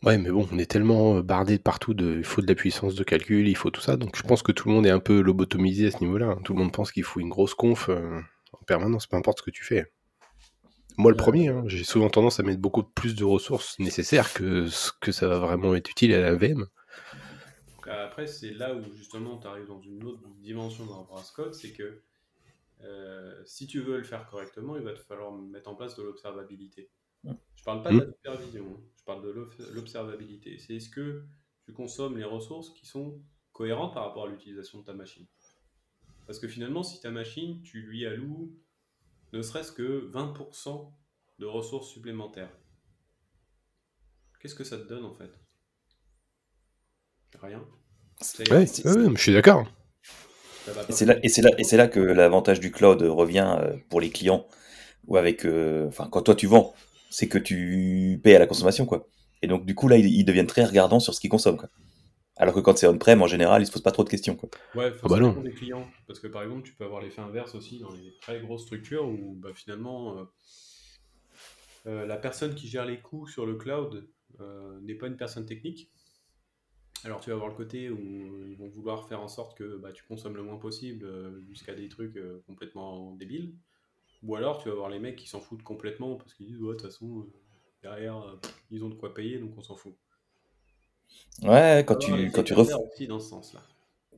[0.08, 2.94] Ouais, mais bon, on est tellement bardé de partout de il faut de la puissance
[2.94, 5.00] de calcul, il faut tout ça, donc je pense que tout le monde est un
[5.00, 6.26] peu lobotomisé à ce niveau-là.
[6.26, 6.40] Hein.
[6.44, 9.50] Tout le monde pense qu'il faut une grosse conf en permanence, peu importe ce que
[9.50, 9.90] tu fais.
[10.96, 14.68] Moi, le premier, hein, j'ai souvent tendance à mettre beaucoup plus de ressources nécessaires que
[14.68, 16.66] ce que ça va vraiment être utile à la VM.
[17.86, 21.04] après, c'est là où justement tu arrives dans une autre dimension dans
[21.34, 22.02] Code, c'est que
[23.44, 26.90] si tu veux le faire correctement, il va te falloir mettre en place de l'observabilité.
[27.54, 28.12] Je parle pas de la mmh.
[28.12, 28.80] supervision, hein.
[28.96, 29.30] je parle de
[29.72, 30.58] l'observabilité.
[30.58, 31.24] C'est est-ce que
[31.64, 33.22] tu consommes les ressources qui sont
[33.52, 35.26] cohérentes par rapport à l'utilisation de ta machine
[36.26, 38.54] Parce que finalement, si ta machine, tu lui alloues
[39.32, 40.92] ne serait-ce que 20%
[41.40, 42.56] de ressources supplémentaires,
[44.38, 45.32] qu'est-ce que ça te donne en fait?
[47.40, 47.66] Rien.
[48.50, 49.66] Ouais, je suis d'accord.
[50.88, 53.74] Et c'est là, et c'est là, et c'est là que l'avantage du cloud revient euh,
[53.88, 54.46] pour les clients
[55.06, 56.74] ou avec, euh, enfin, quand toi tu vends,
[57.10, 59.06] c'est que tu payes à la consommation, quoi.
[59.42, 61.68] Et donc, du coup, là, ils, deviennent très regardants sur ce qu'ils consomment, quoi.
[62.36, 64.48] Alors que quand c'est on-prem, en général, ils se posent pas trop de questions, quoi.
[64.74, 65.86] Ouais, faut ah bah clients.
[66.06, 69.06] Parce que, par exemple, tu peux avoir l'effet inverse aussi dans les très grosses structures
[69.06, 70.24] où, bah, finalement, euh,
[71.86, 74.08] euh, la personne qui gère les coûts sur le cloud
[74.40, 75.90] euh, n'est pas une personne technique.
[77.04, 77.98] Alors tu vas avoir le côté où
[78.48, 81.06] ils vont vouloir faire en sorte que bah, tu consommes le moins possible
[81.48, 83.52] jusqu'à des trucs complètement débiles.
[84.26, 86.74] Ou alors tu vas voir les mecs qui s'en foutent complètement parce qu'ils disent ouais
[86.74, 87.32] de toute façon euh,
[87.82, 88.40] derrière euh,
[88.70, 89.94] ils ont de quoi payer donc on s'en fout.
[91.42, 92.54] Ouais, quand tu quand tu
[93.06, 93.58] dans ce sens -là.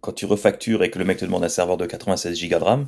[0.01, 2.65] Quand tu refactures et que le mec te demande un serveur de 96 Go de
[2.65, 2.87] RAM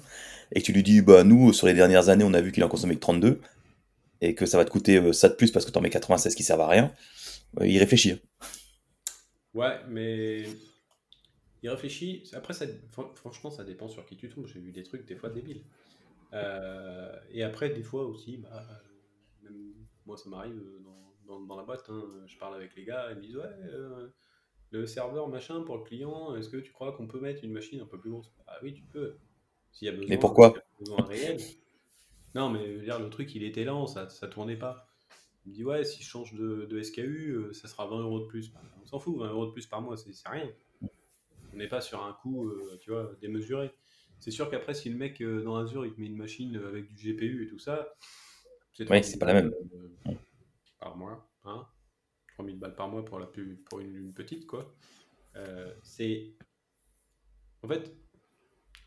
[0.52, 2.62] et que tu lui dis bah nous sur les dernières années on a vu qu'il
[2.62, 3.40] en consommait que 32
[4.20, 5.90] et que ça va te coûter euh, ça de plus parce que tu en mets
[5.90, 6.92] 96 qui servent à rien,
[7.60, 8.20] il réfléchit.
[9.58, 10.44] Ouais, mais
[11.64, 12.30] il réfléchit.
[12.32, 12.64] Après, ça...
[13.16, 14.46] franchement, ça dépend sur qui tu tombes.
[14.46, 15.64] J'ai vu des trucs des fois débiles.
[16.32, 18.64] Euh, et après, des fois aussi, bah,
[19.42, 19.74] même
[20.06, 20.62] moi ça m'arrive
[21.26, 24.08] dans, dans, la boîte, hein, je parle avec les gars, ils me disent ouais, euh,
[24.70, 27.80] le serveur machin pour le client, est-ce que tu crois qu'on peut mettre une machine
[27.80, 28.30] un peu plus grosse?
[28.46, 29.16] Ah oui, tu peux.
[29.72, 30.54] S'il y a besoin, mais pourquoi?
[30.78, 31.40] besoin réel.
[32.36, 34.86] Non, mais dire, le truc il était lent, ça, ça tournait pas.
[35.44, 38.20] Il me dit ouais, si je change de, de SKU, euh, ça sera 20 euros
[38.20, 38.52] de plus.
[38.52, 40.50] Bah, s'en fout, 20 euros de plus par mois, c'est rien.
[41.52, 43.72] On n'est pas sur un coût, tu vois, démesuré.
[44.20, 46.68] C'est sûr qu'après, si le mec euh, dans Azure il te met une machine euh,
[46.68, 47.94] avec du GPU et tout ça,
[48.72, 49.52] c'est ouais, pas la même.
[50.06, 50.14] Euh,
[50.80, 51.66] par mois, hein
[52.34, 54.72] 3000 balles par mois pour, la pour une, petite, quoi.
[55.82, 56.32] c'est.
[57.64, 57.92] En fait,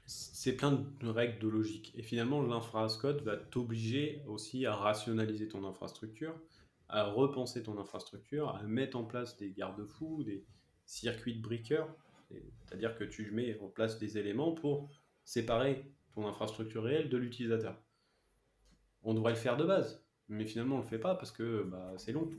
[0.06, 1.92] c'est plein de règles de logique.
[1.96, 6.34] Et finalement, l'infrascode va t'obliger aussi à rationaliser ton infrastructure,
[6.92, 10.46] à repenser ton infrastructure, à mettre en place des garde-fous, des
[10.86, 11.88] circuits de breakers.
[12.66, 14.90] C'est-à-dire que tu mets en place des éléments pour
[15.24, 17.82] séparer ton infrastructure réelle de l'utilisateur.
[19.04, 21.94] On devrait le faire de base, mais finalement on le fait pas parce que bah,
[21.98, 22.30] c'est long.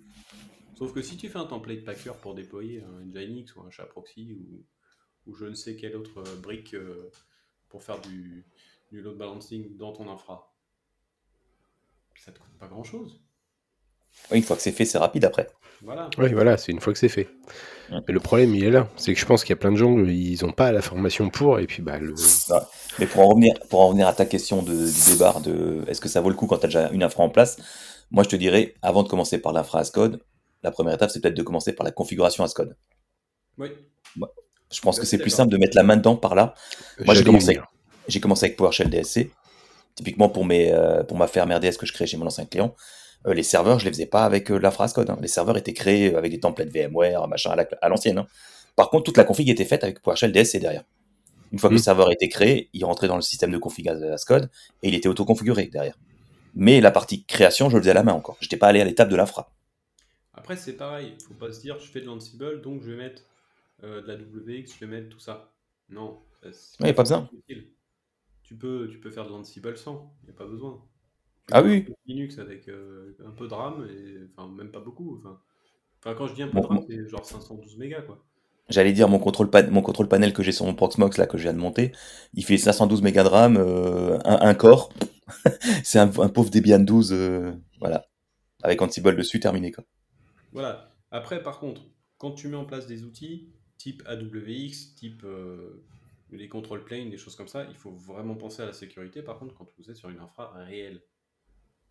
[0.76, 3.86] Sauf que si tu fais un template packer pour déployer un Nginx ou un chat
[3.86, 4.64] proxy ou,
[5.26, 7.10] ou je ne sais quelle autre brique euh,
[7.68, 8.46] pour faire du,
[8.90, 10.54] du load balancing dans ton infra,
[12.16, 13.22] ça te coûte pas grand chose.
[14.30, 15.48] Oui, une fois que c'est fait, c'est rapide après.
[15.82, 16.08] Voilà.
[16.18, 17.28] Oui, voilà, c'est une fois que c'est fait.
[17.90, 18.88] Mais le problème, il est là.
[18.96, 21.28] C'est que je pense qu'il y a plein de gens, ils n'ont pas la formation
[21.28, 22.14] pour, et puis bah, le...
[22.98, 26.00] Mais pour en, revenir, pour en revenir à ta question de, du débat de est-ce
[26.00, 27.58] que ça vaut le coup quand tu as déjà une infra en place,
[28.10, 30.22] moi je te dirais, avant de commencer par l'infra as code,
[30.62, 32.76] la première étape, c'est peut-être de commencer par la configuration as code.
[33.58, 33.68] Oui.
[34.72, 36.54] Je pense que c'est plus simple de mettre la main dedans par là.
[37.04, 37.58] Moi, j'ai commencé,
[38.06, 39.30] avec, commencé avec PowerShell DSC.
[39.94, 42.74] Typiquement pour, mes, euh, pour ma ferme RDS que je crée chez mon ancien client,
[43.26, 45.10] euh, les serveurs, je les faisais pas avec euh, la phrase code.
[45.10, 45.18] Hein.
[45.20, 48.18] Les serveurs étaient créés avec des templates VMware, machin, à l'ancienne.
[48.18, 48.26] Hein.
[48.76, 50.84] Par contre, toute la config était faite avec PowerShell DSC derrière.
[51.52, 51.84] Une fois que le mmh.
[51.84, 54.50] serveur était créé, il rentrait dans le système de config as code
[54.82, 55.98] et il était auto-configuré derrière.
[56.54, 58.36] Mais la partie création, je le faisais à la main encore.
[58.40, 59.52] Je n'étais pas allé à l'étape de l'infra.
[60.32, 61.14] Après, c'est pareil.
[61.20, 63.22] Il faut pas se dire, je fais de l'Ansible, donc je vais mettre
[63.84, 65.52] euh, de la WX, je vais mettre tout ça.
[65.90, 67.28] Non, ça, c'est Ouais, y a pas besoin.
[67.32, 67.68] utile.
[68.42, 70.82] Tu peux, tu peux faire de l'Ansible sans, il n'y a pas besoin.
[71.52, 71.86] Ah oui.
[72.06, 75.18] Linux avec euh, un peu de RAM, et, enfin même pas beaucoup.
[75.18, 75.40] Enfin,
[76.00, 78.24] enfin, quand je dis un peu de RAM, c'est genre 512 mégas quoi.
[78.68, 81.36] J'allais dire mon contrôle, pan- mon contrôle panel que j'ai sur mon Proxmox là que
[81.36, 81.92] je viens de monter,
[82.34, 84.92] il fait 512 mégas de RAM, euh, un, un corps.
[85.84, 88.06] c'est un, un pauvre Debian 12, euh, voilà,
[88.62, 89.84] avec Ansible dessus, terminé quoi.
[90.52, 90.90] Voilà.
[91.10, 91.82] Après, par contre,
[92.18, 93.48] quand tu mets en place des outils
[93.78, 95.24] type AWX, type
[96.30, 99.22] les control planes, des choses comme ça, il faut vraiment penser à la sécurité.
[99.22, 101.02] Par contre, quand vous êtes sur une infra réelle,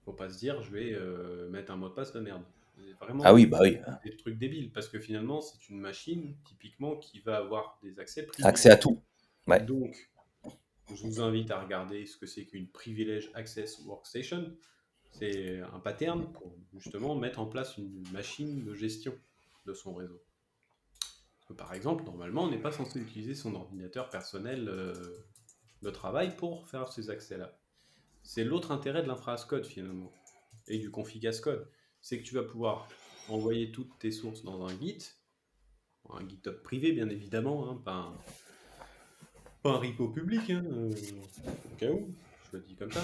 [0.03, 2.43] faut pas se dire je vais euh, mettre un mot de passe de merde.
[2.75, 6.35] C'est Vraiment Ah oui, bah oui, des trucs débiles parce que finalement, c'est une machine
[6.45, 8.47] typiquement qui va avoir des accès privés.
[8.47, 9.01] accès à tout.
[9.47, 9.61] Ouais.
[9.61, 10.11] Donc,
[10.95, 14.55] je vous invite à regarder ce que c'est qu'une Privilege Access Workstation.
[15.11, 19.13] C'est un pattern pour justement mettre en place une machine de gestion
[19.65, 20.21] de son réseau.
[20.99, 24.93] Parce que, par exemple, normalement, on n'est pas censé utiliser son ordinateur personnel euh,
[25.81, 27.57] de travail pour faire ces accès-là.
[28.23, 30.11] C'est l'autre intérêt de l'infra-as-code finalement
[30.67, 31.67] et du config as-code.
[32.01, 32.87] C'est que tu vas pouvoir
[33.27, 35.11] envoyer toutes tes sources dans un Git,
[36.09, 38.13] un GitHub privé bien évidemment, hein, pas,
[39.63, 40.91] un, repo public, hein, euh,
[41.71, 42.15] au cas où,
[42.51, 43.03] je le dis comme ça.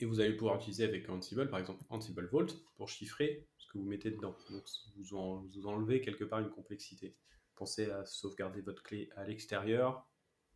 [0.00, 3.78] Et vous allez pouvoir utiliser avec Ansible, par exemple Ansible Vault, pour chiffrer ce que
[3.78, 4.36] vous mettez dedans.
[4.50, 4.64] Donc
[4.96, 7.16] vous, vous enlevez quelque part une complexité.
[7.54, 10.06] Pensez à sauvegarder votre clé à l'extérieur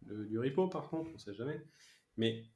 [0.02, 1.60] du repo, par contre, on ne sait jamais.
[2.16, 2.46] Mais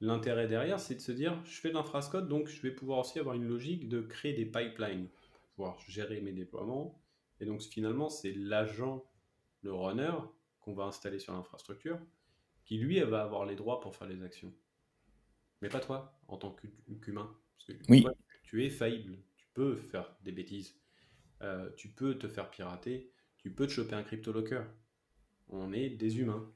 [0.00, 3.18] l'intérêt derrière, c'est de se dire, je fais de l'infrascode, donc je vais pouvoir aussi
[3.18, 5.08] avoir une logique de créer des pipelines,
[5.54, 7.00] pouvoir gérer mes déploiements.
[7.40, 9.04] Et donc finalement, c'est l'agent,
[9.62, 10.12] le runner,
[10.60, 11.98] qu'on va installer sur l'infrastructure,
[12.64, 14.52] qui lui va avoir les droits pour faire les actions.
[15.62, 17.36] Mais pas toi, en tant qu'hu- qu'humain.
[17.88, 18.02] Oui.
[18.02, 20.74] toi, tu es faillible, tu peux faire des bêtises,
[21.42, 24.62] Euh, tu peux te faire pirater, tu peux te choper un cryptolocker.
[25.48, 26.52] On est des humains.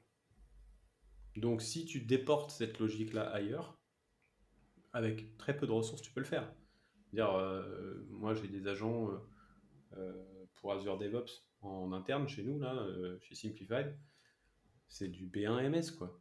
[1.35, 3.79] Donc si tu déportes cette logique-là ailleurs,
[4.91, 6.53] avec très peu de ressources, tu peux le faire.
[7.11, 9.17] Dire, euh, moi j'ai des agents euh,
[9.97, 12.85] euh, pour Azure DevOps en interne chez nous, là,
[13.21, 13.97] chez Simplified,
[14.87, 16.19] c'est du B1 MS quoi.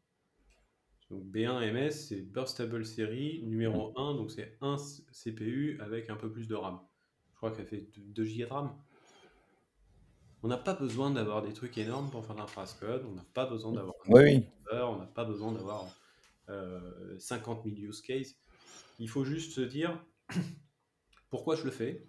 [1.11, 4.77] Donc B1 MS, c'est Burstable Series numéro 1, donc c'est un
[5.13, 6.81] CPU avec un peu plus de RAM.
[7.33, 8.79] Je crois qu'elle fait 2 Go de RAM.
[10.43, 13.47] On n'a pas besoin d'avoir des trucs énormes pour faire de l'infrascode, on n'a pas
[13.47, 15.87] besoin d'avoir un Oui, on n'a pas besoin d'avoir
[16.49, 18.35] euh, 50 000 use cases.
[18.99, 20.05] Il faut juste se dire
[21.31, 22.05] pourquoi je le fais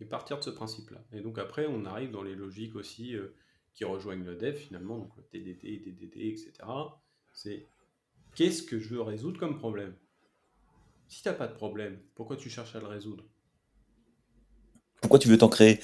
[0.00, 1.02] et partir de ce principe-là.
[1.12, 3.34] Et donc après, on arrive dans les logiques aussi euh,
[3.72, 6.52] qui rejoignent le dev finalement, donc le TDD, DDD, etc.
[7.32, 7.66] C'est
[8.34, 9.94] qu'est-ce que je veux résoudre comme problème?
[11.08, 13.24] Si tu n'as pas de problème, pourquoi tu cherches à le résoudre?
[15.00, 15.80] Pourquoi tu veux t'en créer?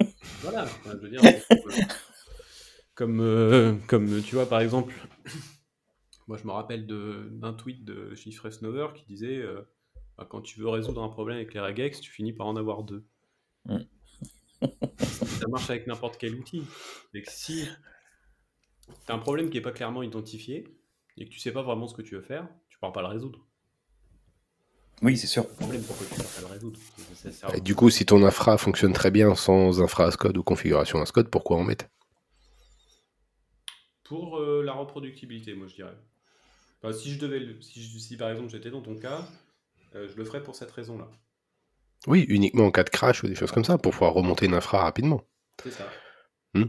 [0.42, 1.60] Voilà, enfin, je veux dire, c'est
[2.94, 4.94] comme, euh, comme, tu vois, par exemple,
[6.26, 9.62] moi je me rappelle d'un tweet de Chiffre Snover qui disait euh,
[10.16, 12.82] bah, quand tu veux résoudre un problème avec les regex, tu finis par en avoir
[12.82, 13.04] deux.
[13.66, 13.78] Mm.
[14.60, 16.64] Ça marche avec n'importe quel outil.
[17.24, 17.66] Si
[18.86, 20.64] tu as un problème qui n'est pas clairement identifié
[21.16, 23.02] et que tu sais pas vraiment ce que tu veux faire, tu ne pourras pas
[23.02, 23.47] le résoudre.
[25.02, 25.46] Oui, c'est sûr.
[25.58, 25.64] Tu
[26.40, 26.78] le résoudre
[27.54, 31.28] Et du coup, si ton infra fonctionne très bien sans infra Ascode ou configuration Ascode,
[31.28, 31.86] pourquoi en mettre
[34.04, 35.96] Pour euh, la reproductibilité, moi je dirais.
[36.82, 39.26] Enfin, si je devais, le- si, je- si par exemple j'étais dans ton cas,
[39.94, 41.08] euh, je le ferais pour cette raison-là.
[42.06, 44.54] Oui, uniquement en cas de crash ou des choses comme ça, pour pouvoir remonter une
[44.54, 45.22] infra rapidement.
[45.62, 45.88] C'est ça.
[46.54, 46.64] Hmm.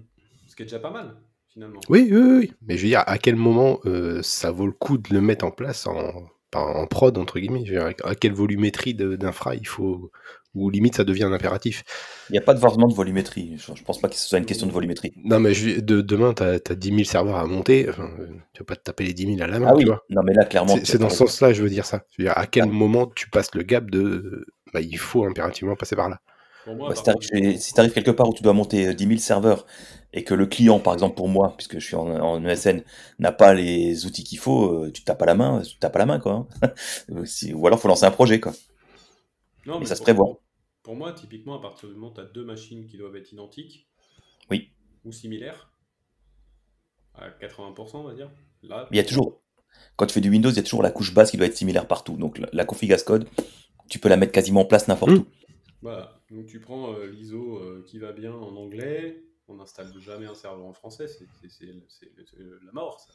[0.48, 1.16] Ce qui est déjà pas mal,
[1.48, 1.80] finalement.
[1.88, 2.54] Oui, oui, oui.
[2.64, 5.46] Mais je veux dire, à quel moment euh, ça vaut le coup de le mettre
[5.46, 9.68] en place en, en prod, entre guillemets je veux dire, À quelle volumétrie d'infra il
[9.68, 10.12] faut,
[10.56, 11.84] ou limite ça devient un impératif
[12.30, 13.56] Il n'y a pas de forcément de volumétrie.
[13.58, 15.14] Je, je pense pas que ce soit une question de volumétrie.
[15.24, 18.10] Non, mais je- de, demain, tu as, 10 000 serveurs à monter, enfin,
[18.54, 20.04] tu vas pas te taper les 10 000 à la main, Ah oui, tu vois.
[20.10, 20.76] non mais là clairement.
[20.84, 22.04] C'est dans ce sens-là, je veux dire ça.
[22.18, 22.68] Je veux dire, à quel Ah.
[22.68, 24.46] moment tu passes le gap de.
[24.74, 26.20] Bah, il faut impérativement passer par là.
[26.68, 29.06] Moi, Bah, si tu arrives, si t'arrives quelque part où tu dois monter euh, 10
[29.08, 29.66] 000 serveurs
[30.14, 32.84] et que le client, par exemple pour moi, puisque je suis en, en ESN,
[33.20, 35.80] n'a pas les outils qu'il faut, euh, tu te tapes à la main, tu te
[35.80, 36.48] tapes à la main quoi.
[36.64, 36.70] hein.
[37.12, 38.54] Euh, Ou alors faut lancer un projet quoi.
[39.66, 40.40] Non, Et mais ça se prévoit.
[40.84, 43.32] Pour moi, typiquement, à partir du moment où tu as deux machines qui doivent être
[43.34, 43.88] identiques
[44.50, 44.72] Oui.
[45.04, 45.70] ou similaires,
[47.14, 48.32] à 80%, on va dire,
[48.64, 49.42] là, Mais il y a toujours,
[49.98, 51.58] quand tu fais du Windows, il y a toujours la couche basse qui doit être
[51.58, 52.18] similaire partout.
[52.18, 53.28] Donc la, la config as code,
[53.90, 55.20] tu peux la mettre quasiment en place n'importe Mm.
[55.20, 55.28] où.
[55.82, 60.26] Voilà, donc tu prends euh, l'ISO euh, qui va bien en anglais, on n'installe jamais
[60.26, 63.14] un serveur en français, c'est la mort, ça.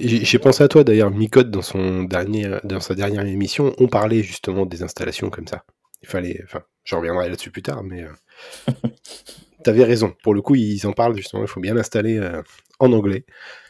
[0.00, 4.22] J'ai pensé à toi d'ailleurs, Micode, dans, son dernier, dans sa dernière émission, on parlait
[4.22, 5.64] justement des installations comme ça.
[6.02, 6.40] Il fallait.
[6.44, 8.04] Enfin, je reviendrai là-dessus plus tard, mais.
[8.04, 8.72] euh,
[9.62, 10.14] t'avais raison.
[10.22, 11.42] Pour le coup, ils en parlent justement.
[11.42, 12.42] Il faut bien l'installer euh,
[12.78, 13.24] en anglais.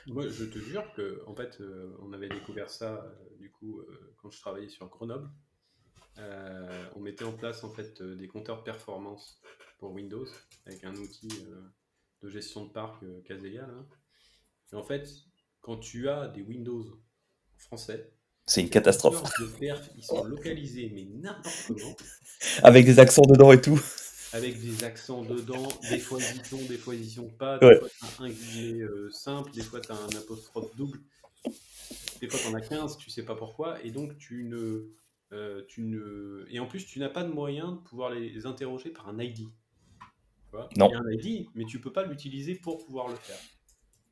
[0.06, 3.82] Moi, je te jure que, en fait, euh, on avait découvert ça euh, du coup
[4.20, 5.28] quand je travaillais sur Grenoble.
[6.96, 9.40] On mettait en place en fait des compteurs de performance
[9.82, 10.24] pour Windows
[10.64, 11.60] avec un outil euh,
[12.22, 13.62] de gestion de parc euh, Kaseya.
[13.62, 13.84] là.
[14.72, 15.08] Et en fait,
[15.60, 16.86] quand tu as des Windows
[17.58, 18.12] français,
[18.46, 19.24] C'est une catastrophe.
[19.58, 21.96] perf, ils sont localisés mais n'importe comment.
[22.62, 23.80] Avec des accents dedans et tout.
[24.32, 27.74] avec des accents dedans, des fois ils sont, des fois ils sont pas, Ouais.
[27.74, 31.00] des fois t'as un guillet euh, simple, des fois t'as un apostrophe double,
[32.20, 34.92] des fois t'en as 15, tu sais pas pourquoi, et donc tu ne,
[35.32, 38.90] euh, tu ne, et en plus tu n'as pas de moyen de pouvoir les interroger
[38.90, 39.48] par un ID.
[40.52, 40.88] Vois Non.
[40.88, 43.38] Il y a un ID, mais tu peux pas l'utiliser pour pouvoir le faire.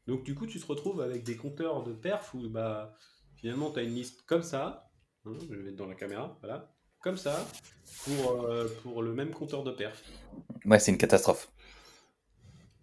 [0.07, 2.95] Donc du coup tu te retrouves avec des compteurs de perf où bah
[3.37, 4.91] finalement tu as une liste comme ça,
[5.25, 7.47] hein, je vais mettre dans la caméra, voilà, comme ça,
[8.05, 10.03] pour, euh, pour le même compteur de perf.
[10.65, 11.53] Ouais, c'est une catastrophe.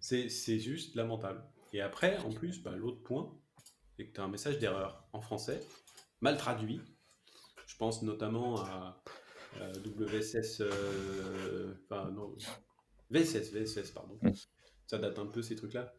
[0.00, 1.42] C'est juste lamentable.
[1.72, 3.30] Et après, en plus, bah, l'autre point,
[3.96, 5.60] c'est que tu as un message d'erreur en français,
[6.20, 6.80] mal traduit.
[7.66, 9.02] Je pense notamment à,
[9.60, 12.34] euh, WSS, euh, enfin non,
[13.10, 14.18] VSS, VSS, pardon.
[14.22, 14.30] Mm.
[14.86, 15.94] Ça date un peu ces trucs-là.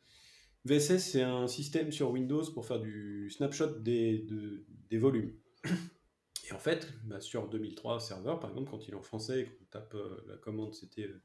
[0.66, 5.34] VSS, c'est un système sur Windows pour faire du snapshot des, de- des volumes.
[6.50, 9.46] Et en fait, bah, sur 2003 serveur, par exemple, quand il est en français et
[9.46, 11.22] qu'on tape euh, la commande, c'était euh,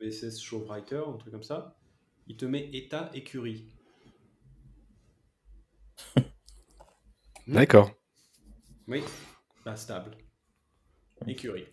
[0.00, 1.76] VSS Show Writer, un truc comme ça,
[2.26, 3.66] il te met état écurie.
[7.46, 7.90] D'accord.
[8.88, 9.02] Oui,
[9.64, 10.16] bah, stable.
[11.26, 11.66] Écurie.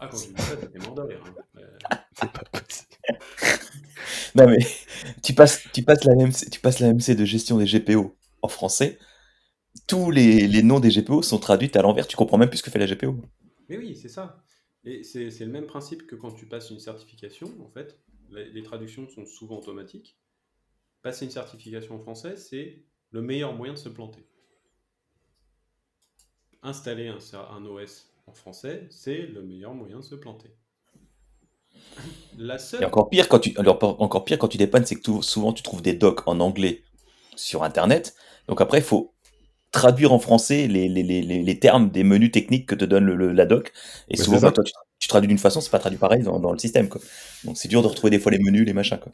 [0.00, 1.22] Ah, quand j'ai dit ça, t'étais mort de rire.
[1.26, 1.34] hein.
[1.58, 1.78] Euh,
[2.18, 2.88] C'est pas possible.
[4.34, 4.58] Non mais
[5.22, 8.48] tu passes, tu passes la MC, tu passes la MC de gestion des GPO en
[8.48, 8.98] français.
[9.86, 12.06] Tous les, les noms des GPO sont traduits à l'envers.
[12.06, 13.16] Tu comprends même plus ce que fait la GPO.
[13.68, 14.42] Mais oui, c'est ça.
[14.84, 17.98] Et c'est c'est le même principe que quand tu passes une certification, en fait.
[18.30, 20.18] Les, les traductions sont souvent automatiques.
[21.02, 24.26] Passer une certification en français, c'est le meilleur moyen de se planter.
[26.62, 27.18] Installer un,
[27.50, 30.48] un OS en français, c'est le meilleur moyen de se planter.
[32.38, 32.84] La Et seule...
[32.84, 35.62] encore pire quand tu, alors, encore pire quand tu dépannes, c'est que tout- souvent tu
[35.62, 36.82] trouves des docs en anglais
[37.36, 38.14] sur Internet.
[38.48, 39.12] Donc après, il faut
[39.70, 43.04] traduire en français les, les, les, les- les termes des menus techniques que te donne
[43.04, 43.72] le, le- la doc.
[44.08, 46.40] Et Ouais, souvent, bah, toi, tu, tu traduis d'une façon, c'est pas traduit pareil dans,
[46.40, 46.88] dans le système.
[46.88, 47.00] Quoi.
[47.44, 48.98] Donc c'est dur de retrouver des fois les menus, les machins.
[48.98, 49.12] Quoi.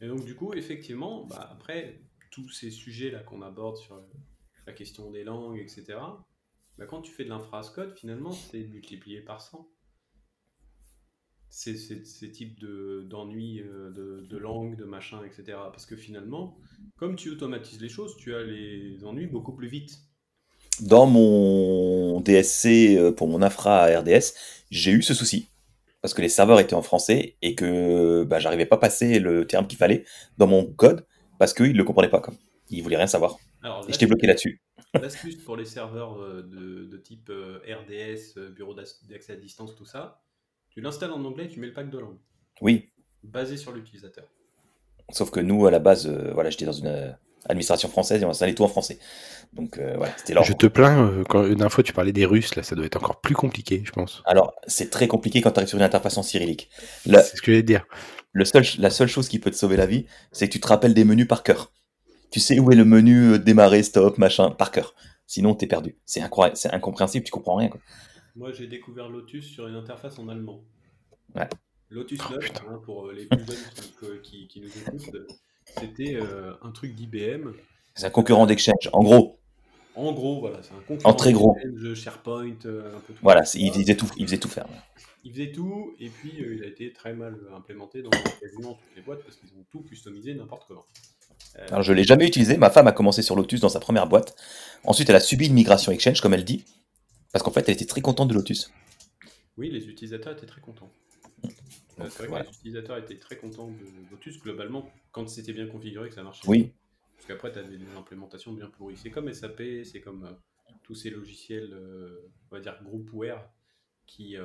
[0.00, 2.00] Et donc, du coup, effectivement, bah, après,
[2.30, 4.00] tous ces sujets-là qu'on aborde sur
[4.66, 5.98] la question des langues, etc.,
[6.80, 9.70] bah, quand tu fais de l'infrascode, finalement, c'est multiplié par 100.
[11.50, 15.70] Ces, ces, ces types de- d'ennuis euh, de, de langue, de machin, etc.
[15.70, 16.56] Parce que finalement,
[16.96, 19.98] comme tu automatises les choses, tu as les ennuis beaucoup plus vite.
[20.80, 24.34] Dans mon DSC euh, pour mon infra à RDS,
[24.70, 25.48] j'ai eu ce souci.
[26.00, 29.46] Parce que les serveurs étaient en français et que bah, j'arrivais pas à passer le
[29.46, 30.04] terme qu'il fallait
[30.38, 31.06] dans mon code
[31.38, 32.20] parce qu'ils ne le comprenaient pas.
[32.20, 32.36] Comme.
[32.70, 33.38] Ils voulaient rien savoir.
[33.62, 34.62] Alors, Et j'étais bloqué là-dessus.
[34.94, 39.36] L'astuce pour les serveurs euh, de, de type euh, RDS, euh, bureau d'ac- d'accès à
[39.36, 40.20] distance, tout ça,
[40.70, 42.18] tu l'installes en anglais, tu mets le pack de langue,
[42.60, 42.88] Oui,
[43.22, 44.24] basé sur l'utilisateur.
[45.12, 47.10] sauf que nous, à la base, euh, voilà, j'étais dans une euh,
[47.46, 48.98] administration française et on installait tout en français.
[49.52, 50.48] Donc euh, voilà, c'était l'ordre.
[50.48, 53.34] Je te plains, quand une tu parlais des Russes, là ça doit être encore plus
[53.34, 54.22] compliqué, je pense.
[54.26, 56.68] Alors, c'est très compliqué quand tu arrives sur une interface en cyrillique.
[57.06, 57.86] La, C'est ce que je vais te dire.
[58.32, 60.68] le seul, la seule chose qui peut te sauver la vie, c'est que tu te
[60.68, 61.72] rappelles des menus par cœur.
[62.30, 64.94] Tu sais où est le menu euh, démarrer, stop, machin, par cœur.
[65.26, 65.96] Sinon, t'es perdu.
[66.06, 67.68] C'est incroyable, c'est incompréhensible, tu comprends rien.
[67.68, 67.80] Quoi.
[68.36, 70.62] Moi, j'ai découvert Lotus sur une interface en allemand.
[71.34, 71.48] Ouais.
[71.90, 72.62] Lotus Oh, 9, putain.
[72.68, 73.56] hein, pour euh, les plus jeunes
[74.22, 75.16] qui, qui- qui nous écoutent,
[75.78, 77.52] c'était euh, un truc d'IBM.
[77.94, 78.88] C'est un concurrent d'Exchange.
[78.92, 79.38] En gros,
[79.96, 81.56] En gros, voilà, c'est un concurrent En très gros.
[81.62, 84.66] d'Exchange, SharePoint, euh, un peu tout voilà, il faisait tout, il faisait tout faire.
[85.24, 88.10] Il faisait tout, et puis euh, il a été très mal implémenté dans
[88.40, 90.86] quasiment toutes les boîtes parce qu'ils ont tout customisé n'importe comment.
[91.58, 92.56] Euh, Alors, je l'ai jamais utilisé.
[92.56, 94.36] Ma femme a commencé sur Lotus dans sa première boîte.
[94.84, 96.64] Ensuite, elle a subi une migration Exchange, comme elle dit,
[97.32, 98.72] parce qu'en fait, elle était très contente de Lotus.
[99.56, 100.90] Oui, les utilisateurs étaient très contents.
[101.44, 101.48] Euh,
[102.08, 102.44] c'est vrai voilà.
[102.44, 106.22] que les utilisateurs étaient très contents de Lotus globalement quand c'était bien configuré que ça
[106.22, 106.48] marchait.
[106.48, 106.72] Oui,
[107.16, 108.96] Parce qu'après, tu avais des implémentations bien pourries.
[108.96, 110.32] C'est comme SAP, c'est comme euh,
[110.82, 113.48] tous ces logiciels, euh, on va dire groupware,
[114.06, 114.44] qui, euh,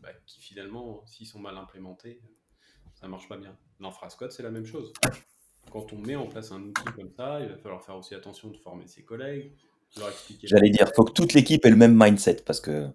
[0.00, 2.20] bah, qui finalement, s'ils sont mal implémentés,
[2.94, 3.56] ça marche pas bien.
[3.80, 4.92] L'infrascode, c'est la même chose.
[5.72, 8.48] Quand on met en place un outil comme ça, il va falloir faire aussi attention
[8.48, 9.50] de former ses collègues,
[9.98, 10.46] leur expliquer.
[10.46, 12.88] j'allais dire, faut que toute l'équipe ait le même mindset, parce que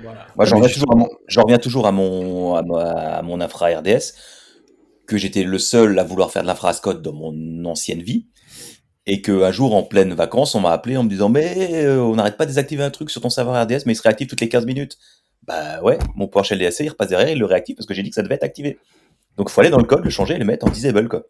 [0.00, 0.26] Voilà.
[0.36, 2.82] Moi, j'en reviens, toujours à mon, j'en reviens toujours à mon, à, ma-
[3.18, 4.14] à mon infra RDS,
[5.06, 8.26] que j'étais le seul à vouloir faire de l'infra code dans mon ancienne vie,
[9.06, 12.14] et qu'un jour, en pleine vacances, on m'a appelé en me disant Mais euh, on
[12.14, 14.40] n'arrête pas de désactiver un truc sur ton serveur RDS, mais il se réactive toutes
[14.40, 14.98] les 15 minutes.
[15.46, 18.10] Bah ouais, mon PowerShell DSC, il repasse derrière, il le réactive parce que j'ai dit
[18.10, 18.78] que ça devait être activé.
[19.36, 21.22] Donc il faut aller dans le code, le changer et le mettre en disable quoi.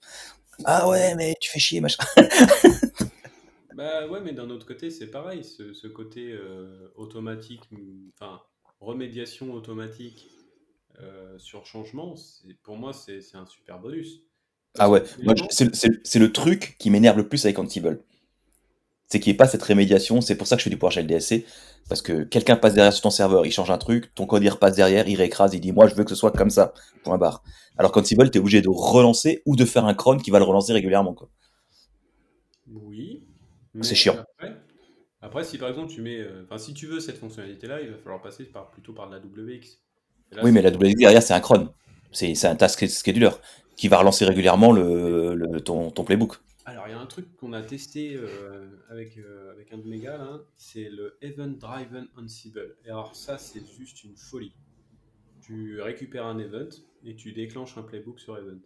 [0.65, 2.05] Ah ouais, mais tu fais chier, machin.
[3.73, 7.63] Bah ouais, mais d'un autre côté, c'est pareil, ce, ce côté euh, automatique,
[8.15, 8.41] enfin,
[8.81, 10.29] remédiation automatique
[11.01, 14.23] euh, sur changement, c'est- pour moi, c'est c'est un super bonus.
[14.75, 18.03] Parce Ah ouais, moi c'est le truc qui m'énerve le plus avec Ansible.
[19.11, 21.07] C'est qu'il n'y ait pas cette rémédiation, c'est pour ça que je fais du PowerShell
[21.07, 21.45] DSC,
[21.89, 24.49] parce que quelqu'un passe derrière sur ton serveur, il change un truc, ton code il
[24.49, 27.19] repasse derrière, il réécrase, il dit moi je veux que ce soit comme ça, point
[27.19, 27.43] barre.
[27.77, 30.45] Alors qu'Ansible, tu es obligé de relancer ou de faire un cron qui va le
[30.45, 31.15] relancer régulièrement.
[31.15, 31.29] Quoi.
[33.75, 34.17] oui, C'est chiant.
[34.19, 34.57] après,
[35.23, 37.99] après, si par exemple tu mets, euh, enfin, si tu veux cette fonctionnalité-là, il va
[37.99, 39.79] falloir passer par, plutôt par de la WX.
[40.33, 41.69] Là, Oui, mais la WX derrière, c'est un cron.
[42.13, 43.31] C'est c'est un task scheduler
[43.77, 46.37] qui va relancer régulièrement le, le- ton, ton playbook.
[46.67, 49.89] Alors, il y a un truc qu'on a testé euh, avec, euh, avec un de
[49.89, 52.77] mes gars, là, c'est le Event Driven Ansible.
[52.85, 54.53] Et alors, ça, c'est juste une folie.
[55.41, 56.69] Tu récupères un event
[57.05, 58.59] et tu déclenches un playbook sur event.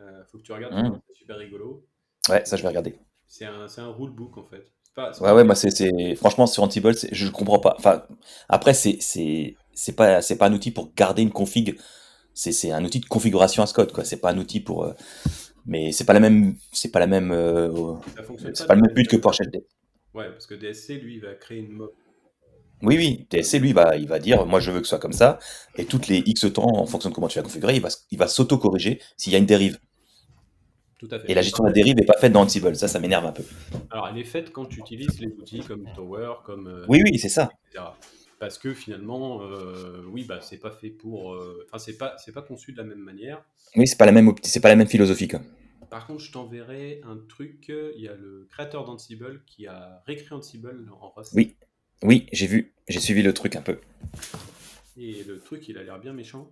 [0.00, 1.00] Euh, faut que tu regardes, Mm.
[1.08, 1.86] c'est super rigolo.
[2.28, 2.98] Ouais, ça je vais regarder.
[3.28, 4.72] C'est un, c'est un rulebook en fait.
[4.82, 7.60] C'est pas, c'est Ouais, pas- ouais, moi c'est, c'est- franchement sur Ansible, c'est- je comprends
[7.60, 7.76] pas.
[7.78, 8.02] Enfin,
[8.48, 11.78] après c'est, c'est, c'est pas, c'est pas un outil pour garder une config.
[12.34, 14.04] C'est, c'est un outil de configuration à Scott, quoi.
[14.04, 14.92] C'est pas un outil pour, euh,
[15.66, 17.70] mais c'est pas la même, c'est pas la même, euh,
[18.54, 19.50] c'est pas le même but que PowerShell.
[19.50, 19.64] D-
[20.14, 21.90] Ouais, parce que DSC, lui, il va créer une mob.
[22.82, 23.26] Oui, oui.
[23.30, 25.38] TSC lui va, il va dire, moi je veux que ce soit comme ça,
[25.76, 28.18] et toutes les X temps, en fonction de comment tu l'as configuré, il va, il
[28.18, 29.78] va s'auto-corriger s'il y a une dérive.
[30.98, 31.30] Tout à fait.
[31.30, 32.74] Et la gestion de la dérive n'est pas faite dans Ansible.
[32.76, 33.44] Ça, ça m'énerve un peu.
[33.90, 36.66] Alors, elle est faite quand tu utilises les outils comme Tower, comme.
[36.68, 37.50] euh, Oui, oui, c'est ça.
[37.70, 37.84] etc.
[38.38, 41.34] Parce que finalement, euh, oui, bah, c'est pas fait pour.
[41.34, 43.42] euh, Enfin, c'est pas, c'est pas conçu de la même manière.
[43.76, 45.40] Oui, c'est pas la même, c'est pas la même philosophie, quoi.
[45.90, 47.66] Par contre, je t'enverrai un truc.
[47.68, 51.32] Il y a le créateur d'Ansible qui a réécrit Ansible en Rust.
[51.34, 51.56] Oui.
[52.02, 53.78] Oui, j'ai vu, j'ai suivi le truc un peu.
[54.98, 56.50] Et le truc, il a l'air bien méchant.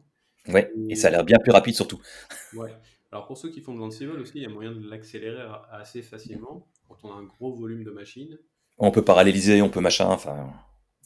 [0.49, 2.01] Ouais, et ça a l'air bien plus rapide surtout.
[2.55, 2.75] Ouais.
[3.13, 6.03] Alors pour ceux qui font de l'Ansible aussi, il y a moyen de l'accélérer assez
[6.03, 8.39] facilement quand on a un gros volume de machines.
[8.79, 10.53] On peut paralléliser, on peut machin, enfin.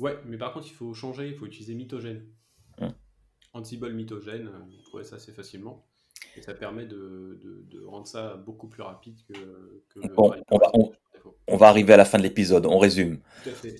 [0.00, 2.24] Ouais, mais par contre, il faut changer, il faut utiliser Mitogène.
[2.80, 2.92] Hum.
[3.52, 5.84] Ansible Mitogène, euh, vous trouvez ça assez facilement.
[6.36, 10.70] Et ça permet de, de- de rendre ça beaucoup plus rapide que, Bon, on va-
[10.74, 11.36] on- par défaut.
[11.48, 13.18] On va arriver à la fin de l'épisode, on résume.
[13.42, 13.76] Tout à fait.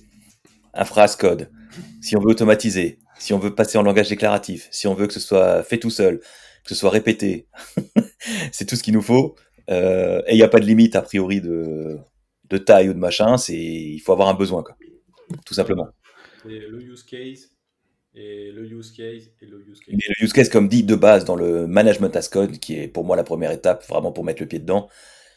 [0.74, 1.50] Un phrase code.
[2.00, 5.12] Si on veut automatiser, si on veut passer en langage déclaratif, si on veut que
[5.12, 7.48] ce soit fait tout seul, que ce soit répété,
[8.52, 9.36] c'est tout ce qu'il nous faut.
[9.70, 11.98] Euh, et il n'y a pas de limite a priori de,
[12.48, 14.76] de taille ou de machin, c'est il faut avoir un besoin, quoi.
[15.44, 15.88] Tout simplement.
[16.48, 17.50] Et le use case,
[18.14, 19.94] et le use case, et le use case.
[19.94, 23.04] Le use case, comme dit de base dans le management as code, qui est pour
[23.04, 24.88] moi la première étape, vraiment pour mettre le pied dedans,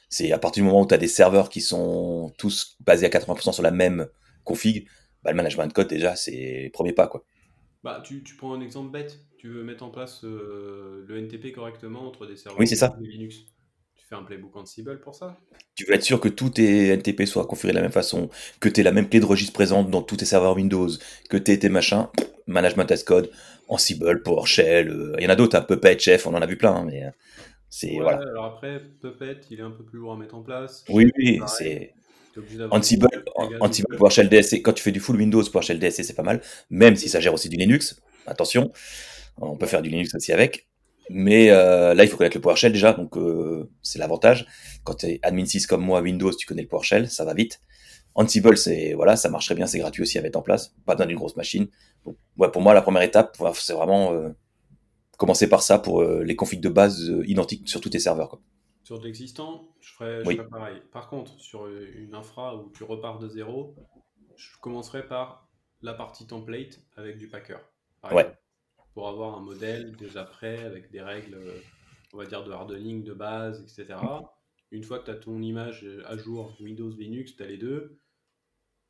[0.09, 3.09] c'est à partir du moment où tu as des serveurs qui sont tous basés à
[3.09, 4.07] 80% sur la même
[4.43, 4.87] config,
[5.23, 7.07] bah, le management de code, déjà, c'est premier pas.
[7.07, 7.25] Quoi.
[7.83, 9.19] Bah, tu, tu prends un exemple bête.
[9.37, 12.95] Tu veux mettre en place euh, le NTP correctement entre des serveurs Oui, c'est ça.
[13.01, 13.45] Et Linux.
[14.11, 15.37] Fais un playbook Ansible pour ça?
[15.73, 18.67] Tu veux être sûr que tous tes NTP soient configurés de la même façon, que
[18.67, 20.89] tu aies la même clé de registre présente dans tous tes serveurs Windows,
[21.29, 22.07] que tu aies tes machins,
[22.45, 23.31] management as code,
[23.69, 26.57] Ansible, PowerShell, euh, il y en a d'autres, un Puppet, Chef, on en a vu
[26.57, 27.09] plein, hein, mais euh,
[27.69, 28.17] c'est Ouais, voilà.
[28.17, 30.83] alors après, Puppet, il est un peu plus lourd à mettre en place.
[30.89, 31.93] Oui, oui, c'est
[32.69, 33.07] Ansible,
[33.61, 33.95] Ansible.
[33.95, 37.07] PowerShell DSC, quand tu fais du full Windows, PowerShell DSC, c'est pas mal, même si
[37.07, 38.73] ça gère aussi du Linux, attention,
[39.37, 40.67] on peut faire du Linux aussi avec,
[41.13, 44.47] mais euh, là, il faut connaître le PowerShell déjà, donc euh, c'est l'avantage.
[44.83, 47.61] Quand tu es admin 6 comme moi, Windows, tu connais le PowerShell, ça va vite.
[48.13, 51.07] Ansible, c'est voilà, ça marcherait bien, c'est gratuit aussi à mettre en place, pas besoin
[51.07, 51.67] d'une grosse machine.
[52.05, 54.29] Donc, ouais, pour moi, la première étape, c'est vraiment euh,
[55.17, 58.29] commencer par ça pour les configs de base identiques sur tous tes serveurs.
[58.29, 58.41] Quoi.
[58.83, 60.35] Sur de l'existant, je ferais, je Oui.
[60.35, 60.81] ferais pareil.
[60.91, 63.75] Par contre, sur une infra où tu repars de zéro,
[64.35, 65.47] je commencerai par
[65.81, 67.57] la partie template avec du Packer.
[68.11, 68.21] Ouais.
[68.21, 68.37] exemple,
[68.93, 71.53] Pour avoir un modèle déjà prêt avec des règles, euh,
[72.13, 73.99] on va dire, de hardening de base, etc.
[74.71, 77.97] Une fois que tu as ton image à jour Windows, Linux, tu as les deux.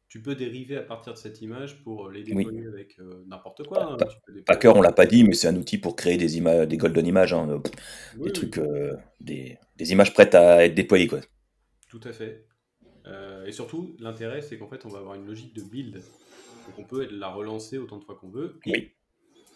[0.09, 2.35] Tu peux dériver à partir de cette image pour les Oui.
[2.35, 3.93] déployer avec euh, n'importe quoi.
[3.93, 3.97] hein.
[4.45, 7.05] Packer, on l'a pas dit, mais c'est un outil pour créer des images, des golden
[7.05, 7.71] images, hein, euh, pff,
[8.17, 8.31] Oui, des oui.
[8.33, 11.07] trucs, euh, des, des images prêtes à être déployées.
[11.07, 11.21] Quoi.
[11.89, 12.45] Tout à fait.
[13.07, 15.93] Euh, et surtout, l'intérêt, c'est qu'en fait, on va avoir une logique de build.
[15.95, 18.59] Donc, on peut la relancer autant de fois qu'on veut.
[18.65, 18.91] Oui.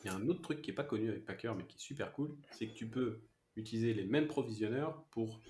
[0.06, 1.82] Il y a un autre truc qui n'est pas connu avec Packer, mais qui est
[1.82, 3.22] super cool, c'est que tu peux
[3.56, 5.42] utiliser les mêmes provisionneurs pour.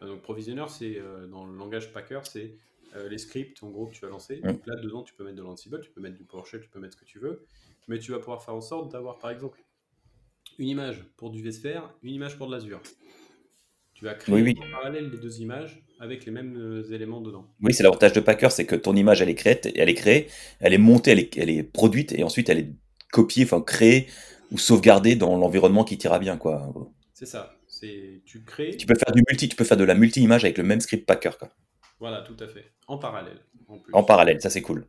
[0.00, 2.56] donc, provisionneur, c'est euh, dans le langage Packer, c'est
[2.94, 4.36] euh, les scripts en gros que tu vas lancer.
[4.36, 6.78] Donc là, dedans, tu peux mettre de l'Ansible, tu peux mettre du PowerShell, tu peux
[6.78, 7.44] mettre ce que tu veux.
[7.88, 9.60] Mais tu vas pouvoir faire en sorte d'avoir, par exemple,
[10.58, 12.80] une image pour du vSphere, une image pour de l'Azure.
[13.94, 14.54] Tu vas créer Oui, oui.
[14.58, 17.52] en parallèle les deux images avec les mêmes euh, éléments dedans.
[17.60, 20.28] Oui, c'est l'avantage de Packer, c'est que ton image, elle est créée, elle est créée,
[20.60, 22.72] elle est montée, elle est, elle est produite, et ensuite elle est
[23.14, 24.08] copiée, enfin créée
[24.50, 26.72] ou sauvegardée dans l'environnement qui t'ira bien, quoi.
[27.12, 27.56] C'est ça.
[27.68, 28.76] C'est tu crées.
[28.76, 31.06] Tu peux faire du multi, tu peux faire de la multi-image avec le même script
[31.06, 31.38] packer.
[31.38, 31.48] Quoi.
[32.00, 32.72] Voilà, tout à fait.
[32.88, 33.38] En parallèle.
[33.68, 33.94] En, plus.
[33.94, 34.86] En parallèle, ça c'est cool.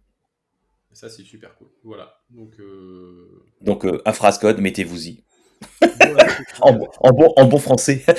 [0.92, 1.68] Ça c'est super cool.
[1.84, 2.18] Voilà.
[2.32, 2.60] Donc.
[2.60, 3.44] Euh...
[3.62, 5.24] Donc euh, Infrascode, mettez-vous-y.
[5.82, 8.04] Voilà, c'est En, bon- en bon, en bon français.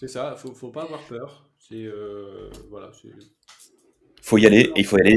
[0.00, 0.36] c'est ça.
[0.36, 1.50] Faut, faut pas avoir peur.
[1.58, 2.90] C'est euh, voilà.
[4.28, 5.16] Faut y aller, et il faut y aller,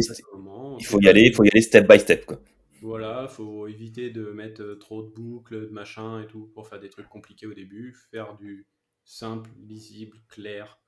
[0.79, 2.25] il faut y aller, il faut y aller step by step.
[2.25, 2.39] Quoi.
[2.81, 6.79] Voilà, faut éviter de mettre euh, trop de boucles, de machin et tout pour faire
[6.79, 7.95] des trucs compliqués au début.
[8.11, 8.67] Faire du
[9.05, 10.79] simple, lisible, clair,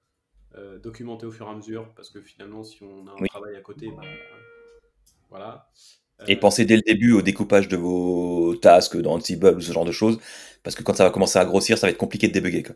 [0.56, 3.28] euh, documenté au fur et à mesure parce que finalement, si on a un Oui.
[3.30, 4.04] travail à côté, bah,
[5.30, 5.70] voilà.
[6.28, 9.72] Et Euh, pensez dès le début au découpage de vos tasks dans Ansible ou ce
[9.72, 10.20] genre de choses,
[10.64, 12.64] parce que quand ça va commencer à grossir, ça va être compliqué de débugger.
[12.64, 12.76] Quoi.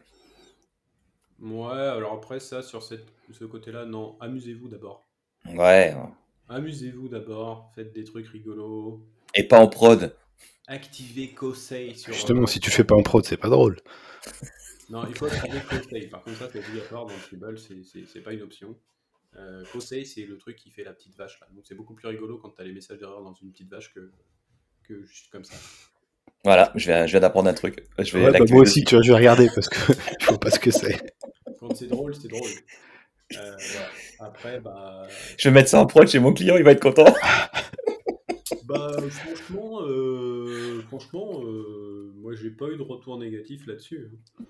[1.40, 5.07] Ouais, alors après, ça, sur cette, ce côté-là, non, amusez-vous d'abord.
[5.56, 5.96] Ouais,
[6.50, 9.02] Amusez-vous d'abord, faites des trucs rigolos.
[9.36, 10.16] et pas en prod.
[10.68, 12.14] Activez Kosei sur.
[12.14, 13.78] Justement, si tu fais pas en prod, c'est pas drôle.
[14.90, 16.08] Non, il faut activer Kosei.
[16.08, 18.74] Par contre, ça, c'est obligatoire dans Tribal, c'est- pas une option.
[19.36, 21.48] Euh, Kosei, c'est le truc qui fait la petite vache là.
[21.54, 24.14] Donc, c'est beaucoup plus rigolo quand t'as les messages d'erreur dans une petite vache que,
[24.88, 25.56] que juste comme ça.
[26.46, 27.86] Voilà, je viens, je viens d'apprendre un truc.
[28.00, 28.84] Je vais Ouais, bah, moi aussi, aussi.
[28.86, 29.76] tu vois, je vais regarder parce que
[30.22, 30.98] je vois pas ce que c'est.
[31.60, 32.50] Quand c'est drôle, c'est drôle.
[33.36, 33.88] Euh, voilà.
[34.20, 35.08] Après, bah,
[35.38, 37.06] Je vais mettre ça en prod chez mon client, il va être content.
[38.64, 44.10] bah franchement, euh, franchement, euh, moi, j'ai pas eu de retour négatif là-dessus.
[44.40, 44.44] hein.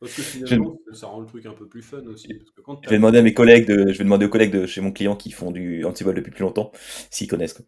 [0.00, 2.34] Parce que finalement, ça rend le truc un peu plus fun aussi.
[2.34, 4.52] Parce que quand Je vais demander à mes collègues, de, je vais demander aux collègues
[4.52, 6.72] de chez mon client qui font du Ansible depuis plus longtemps,
[7.10, 7.54] s'ils connaissent.
[7.54, 7.64] quoi.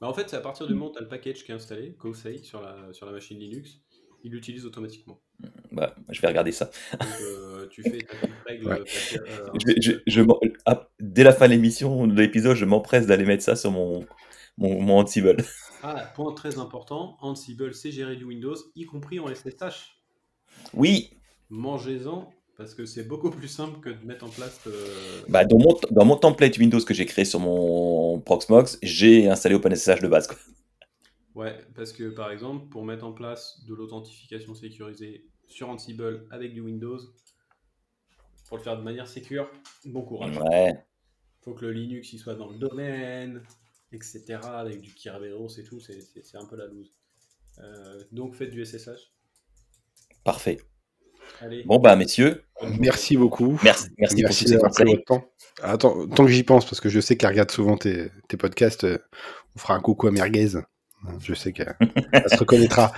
[0.00, 1.54] Bah, en fait, c'est à partir du moment où tu as le package qui est
[1.54, 3.80] installé, Kosei, sur la, sur la machine Linux,
[4.24, 5.20] il l'utilise automatiquement.
[5.72, 6.70] Bah, je vais regarder ça.
[6.92, 8.66] Donc, euh, tu fais ta petite règle.
[8.68, 8.78] Ouais.
[8.78, 10.22] paquet- euh, Je
[10.66, 14.04] ah, dès la fin de l'émission, de l'épisode, je m'empresse d'aller mettre ça sur mon,
[14.58, 15.36] mon, mon Ansible.
[15.82, 19.96] Ah, point très important, Ansible sait gérer du Windows, y compris en SSH.
[20.74, 21.10] Oui,
[21.48, 24.60] Mangez-en, parce que c'est beaucoup plus simple que de mettre en place.
[24.66, 29.28] euh, bah, dans, mon, dans mon template Windows que j'ai créé sur mon Proxmox, j'ai
[29.28, 30.26] installé OpenSSH de base.
[30.26, 30.36] Quoi.
[31.34, 36.52] Ouais, parce que par exemple, pour mettre en place de l'authentification sécurisée sur Ansible avec
[36.54, 36.98] du Windows,
[38.48, 39.48] pour le faire de manière sécure,
[39.84, 40.36] bon courage.
[40.38, 40.74] Ouais,
[41.42, 43.42] faut que le Linux il soit dans le domaine,
[43.92, 44.40] etc.
[44.42, 46.90] Avec du Kerberos et tout, c'est- un peu la loose.
[47.58, 49.12] Euh, donc faites du SSH.
[50.24, 50.58] parfait.
[51.40, 51.62] Allez.
[51.64, 52.42] Bon, bah, messieurs,
[52.78, 53.58] Merci beaucoup.
[53.62, 54.86] merci, merci, pour tous Merci ces conseils.
[54.86, 55.24] votre temps.
[55.62, 58.84] Attends, tant que j'y pense, parce que je sais qu'elle regarde souvent tes, tes podcasts,
[58.84, 58.98] euh,
[59.54, 60.56] on fera un coucou à Merguez.
[61.20, 61.74] Je sais qu'elle
[62.12, 62.92] elle se reconnaîtra.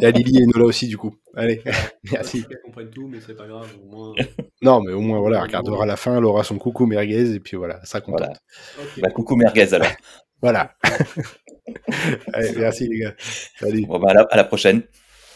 [0.00, 1.14] Et à Lily et Nola aussi, du coup.
[1.34, 1.62] Allez,
[2.12, 2.44] merci.
[2.64, 3.68] Comprennent tout, mais c'est pas grave.
[3.82, 4.14] Au moins.
[4.62, 7.34] Non, mais au moins, voilà, elle regardera à la fin, elle aura son coucou Merguez,
[7.34, 8.38] et puis voilà, elle sera contente.
[8.76, 8.90] Voilà.
[8.98, 9.88] Bah, coucou merguez alors.
[10.42, 10.74] Voilà.
[12.34, 13.14] Allez, merci les gars.
[13.58, 13.86] Salut.
[13.86, 14.82] Bon, bah, à la, à la prochaine.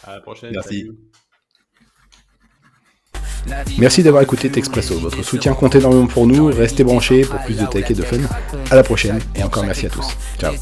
[0.05, 0.53] À la prochaine.
[0.53, 0.81] Merci.
[0.81, 0.99] salut.
[3.79, 4.99] Merci d'avoir écouté Texpresso.
[4.99, 6.47] Votre soutien compte énormément pour nous.
[6.47, 8.19] Restez branchés pour plus de tech et de fun.
[8.71, 10.17] À la prochaine et encore merci à tous.
[10.39, 10.53] Ciao.